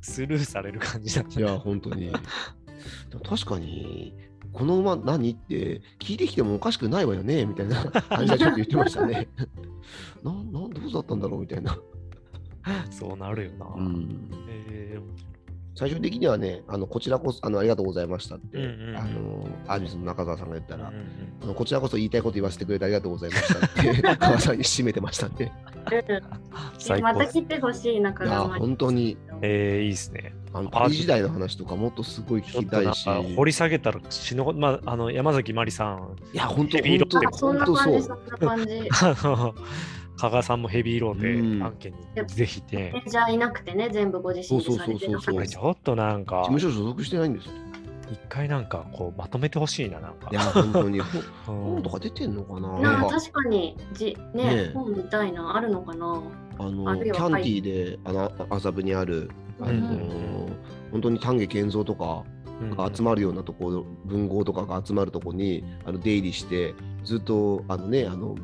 [0.00, 2.10] スルーされる感じだったいや本当に。
[3.10, 4.14] でも確かに
[4.52, 9.28] この馬何って聞いてきてもおかしくないわよねみたいな感じでちょっと言ってましたね。
[10.24, 11.78] ななんどうだったんだろうみたいな、
[12.90, 13.66] そうなるよな。
[13.76, 15.29] うん、えー
[15.80, 18.96] 最終的にはねあのこちらこそあのありがとうございましたって、うんうんうん。
[18.98, 21.06] あのアーミスの中澤さんが言ったら、うんうん
[21.42, 25.52] あのこちらこそ言いたいこと言わせてくれてありがとうございましたって 中澤さんに締めてましたね
[27.00, 29.16] また来てほしい中いや川本当に。
[29.42, 30.34] えーいいですね。
[30.52, 33.08] あのパリ時代の話とかもっとすごい聞きたいし。
[33.36, 38.90] 掘り下げたら死ぬまあ、あの山崎まりさん、いや本当本当であそんな本当感じ、そそんな感じ。
[40.20, 41.58] 加賀さんもヘビーローうん。
[41.58, 47.52] で案件にぜひねメ、ジャーいなくてね、全部ご自身でされてなかそうそうそうそうったこれちょっとなんか事、務所所属してないんですよ。
[48.10, 50.28] 一回なんかこうまとめてほしいな、なんか。
[50.30, 50.34] い。
[50.34, 51.00] や本当に。
[51.46, 52.80] 本とか出てんのかな？
[52.80, 54.72] な確かにじ、ねねえ。
[54.74, 56.20] 本みたいな、あるのかな。
[56.58, 60.52] あのキャンティーであの麻布にあるあの、うん。
[60.92, 62.24] 本当に丹下健三とか
[62.60, 62.76] うん。
[62.76, 68.34] が集まるようなところ、文豪とかが集まるところにあの出入りしてずっとあのねあの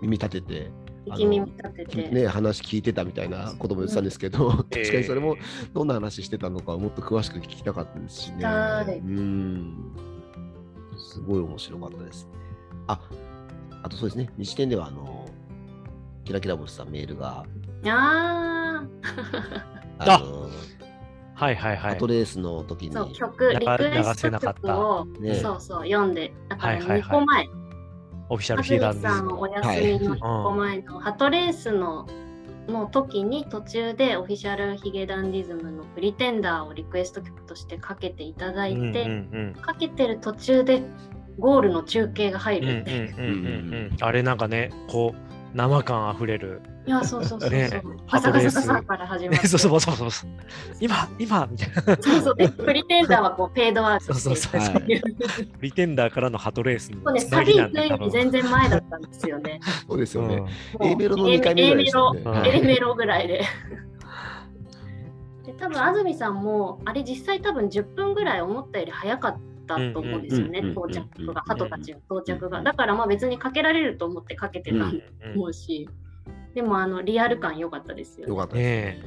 [0.00, 0.70] 耳立てて
[1.06, 2.08] 耳立てて。
[2.10, 5.36] ね、話聞いてたみたいなことも言ってたんですけど、 確かにそれも
[5.72, 8.46] どんな話してたのかもっと詳しく聞きたかったですしね。
[9.04, 9.92] うん。
[10.98, 12.24] すごい面白かったです。
[12.26, 12.30] ね。
[12.86, 13.00] あ、
[13.82, 15.26] あとそうですね、日展ではあの、
[16.24, 17.44] キラキラ星さんメールが、
[17.84, 18.84] あ
[19.98, 20.48] あの、
[21.34, 21.92] はいはいはい。
[21.94, 22.06] アト。
[22.06, 24.60] レースの時に、あ、そう、曲、リクエ流ストせなかった。
[24.60, 25.34] 曲を、ね。
[25.34, 27.02] そうそう、読んで、だからはいはいはい。
[27.02, 27.48] 2個前、
[28.28, 32.06] オフィシャルヒーランディさズムんお休みの1個前のハトレースの
[32.68, 38.92] の時に途中でオフィシャルヒゲダンディズムのプリテンダーをリクエスト曲としてかけていただいて、うん
[39.32, 40.82] うんかけてる途中で
[41.38, 42.64] ゴールの中継が入う。
[42.64, 43.16] んうんうんるっていう。
[43.16, 43.96] うんうんうん。
[44.00, 46.62] あれなんかね、こう生感あふれる。
[46.86, 47.58] いや、そうそうそうそう。
[47.58, 49.46] ねガサガサガハトレースサから始まって。
[49.48, 50.30] そうそうそうそうそう。
[50.80, 52.02] 今今みたいな。
[52.02, 54.88] そうそうでプリテンダーはこうペードアウトそうそうそうプ
[55.62, 59.60] リテンダーからのハトレースそうね、サビぎなんで多分行くより全然前だったんですよね。
[59.88, 60.42] そうですよね。
[60.80, 62.50] A メロの2回目ぐらいでしたよね。
[62.54, 63.42] A メロぐらいで。
[65.44, 69.51] で多分安住さんもあれ実際多分10分ぐらい思ったより早かった
[69.92, 72.62] と思うんですよね、到着が、鳩たちの到着が。
[72.62, 74.96] だからまあ別にかけられると思ってかけてたと
[75.34, 75.88] 思うし、
[76.54, 78.30] でもあのリアル感良かったですよね。
[78.30, 78.98] よかったで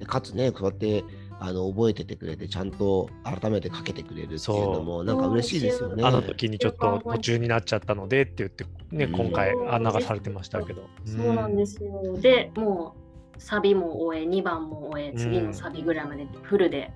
[0.00, 0.06] す。
[0.06, 1.04] かつね、こうやって
[1.38, 4.38] あの覚えててくれて、ちゃんと改めてかけてくれるっていう
[4.72, 6.04] のも、なんか嬉しいですよね。
[6.04, 10.88] あの時にちょっと途中になっちゃったのでって言って、ね、今回あ流されてましたけど。
[11.04, 12.16] そうなんですよ。
[12.20, 12.94] で、も
[13.36, 16.92] うサビも終え、2番も終え、次のサビぐらいまでフルで。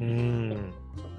[0.00, 0.72] うん。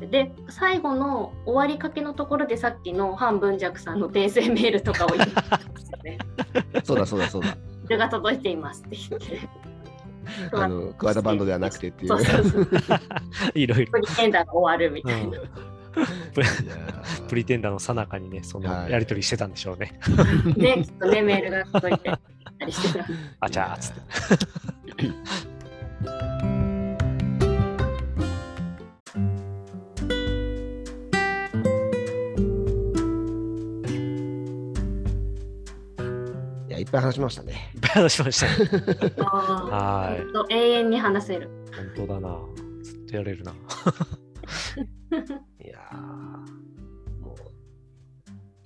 [0.08, 6.18] で、最後の終わりかけのところでさっきのハン・ブンジャクさんの訂正メールとかを言ったんですよね。
[6.84, 7.58] そうだそうだそうだ。
[7.86, 9.50] それが届いていますって言って。
[10.54, 12.08] あの、桑田バンドではなくてっていう。
[12.10, 12.68] そうそうそう。
[13.54, 13.92] いろいろ。
[13.92, 15.40] プリテンダーが終わるみたいな。
[16.34, 20.00] プいやープリテンダーの最中にね、そのはいやり取りしてたんでしょうね。
[20.56, 22.12] ね、きっとね、メールが届いて。
[22.62, 23.06] たりしてた。
[23.40, 24.02] あちゃーっつって。
[36.92, 37.72] ぱい話しましたね。
[37.74, 40.18] いっぱい話しましたは
[40.50, 41.50] い永遠に話せる。
[41.96, 42.38] 本当だな。
[42.84, 43.54] ずっとやれるな。
[45.64, 45.98] いやー
[47.22, 47.38] もう、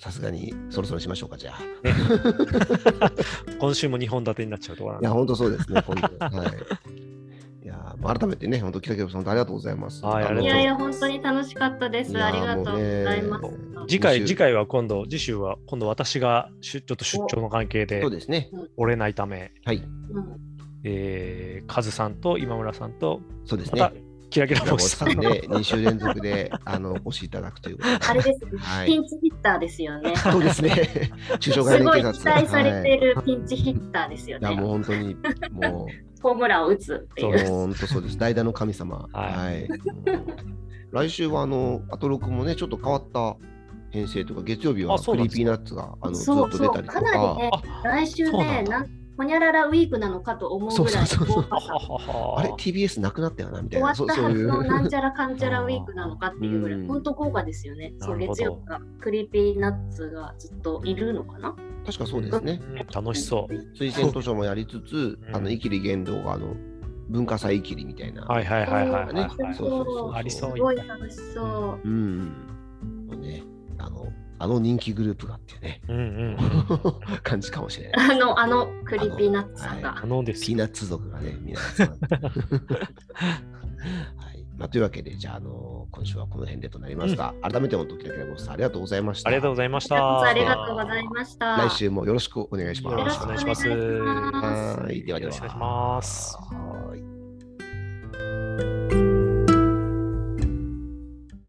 [0.02, 1.60] さすがにそろそろしましょうか、じゃあ。
[3.60, 5.18] 今週も2本立てになっちゃうところいや、なんで。
[5.20, 6.48] 本当そうですね、本当はい。
[7.64, 10.04] いやーもう改めてね、本当、キラキラさん、ありがとうございます。
[10.04, 12.18] はいありがとういやいや、本当に楽しかったです。
[12.18, 13.46] ありがとうございます。
[13.88, 18.50] 次回、次回は今度、次週は今度私が出ちょっと出張の関係でそうですね。
[18.78, 19.86] 折れないため、はい、うん
[20.84, 24.02] えー、カズさんと今村さんと、そうですまたね。
[24.30, 27.98] キラキラキラボスボスさんで2週連続で あのお越しいただくということで。
[28.08, 30.16] あれですね、はいピンチヒッターですよね。
[30.18, 31.12] そうですね。
[31.40, 32.20] 中小すごい概念警察。
[32.20, 34.68] 期待されはいてるピンチヒッターですよいやもうね。
[34.68, 35.16] 本当に
[35.52, 35.88] も
[36.22, 37.50] ホームランを打つってう、いう。
[37.50, 38.18] もう本当そうです。
[38.18, 39.08] 代打の神様。
[39.14, 39.64] はいはい。
[39.64, 43.36] うん来週はあの、アトロクもね、ちょっと変わった
[43.96, 51.74] 編成とか、月曜日はクリーピーナッツがあのずっそうそう、と出たりとかなりねか。、来週ね、なんほにゃららウィークなのかと思うぐらい豪華さ
[52.38, 53.96] あれ ?TBS なくなったよなみたいな。
[53.96, 57.94] 終わったはずのなんちゃゃらかんちゃらウィークなのかっていうぐらい、 うん本当豪華ですよね。
[58.18, 62.62] 月曜日がクリーピーナッツがずっといるのかな確かそうですね。
[62.62, 63.54] うん楽しそう。
[63.78, 66.56] 推薦図書もやりつつ、うんあの、イキリ言動があの、
[67.08, 68.24] 文化祭イキリみたいな。
[68.24, 72.34] はいはいはいはいはい、ねはいそうそうそうありそうすごい楽しそうん。
[73.22, 73.44] ね、
[73.78, 76.08] あの、あの人気グループがっていうね、うんうんう
[77.18, 77.22] ん。
[77.24, 77.92] 感じかもしれう。
[77.98, 78.16] ない。
[78.16, 79.98] あの、あのクリーピーナッツさんが。
[79.98, 81.88] あのですピーナッツ族がね、皆さん。
[81.92, 81.96] は
[84.34, 84.46] い。
[84.58, 89.30] まあ、というわけで、じゃあ、あの、今週はこの辺でとなりますが、改めて本当、きらきらぼしさん、ありがとうございました。
[89.30, 89.98] ありがとうございました。
[89.98, 91.58] そありがとうございました。
[91.58, 92.98] 来週もよろしくお願いします。
[92.98, 93.68] よろしくお願いします。
[93.68, 95.04] はい。
[95.04, 95.26] ではでは。
[95.26, 96.46] よろしくお願いしますは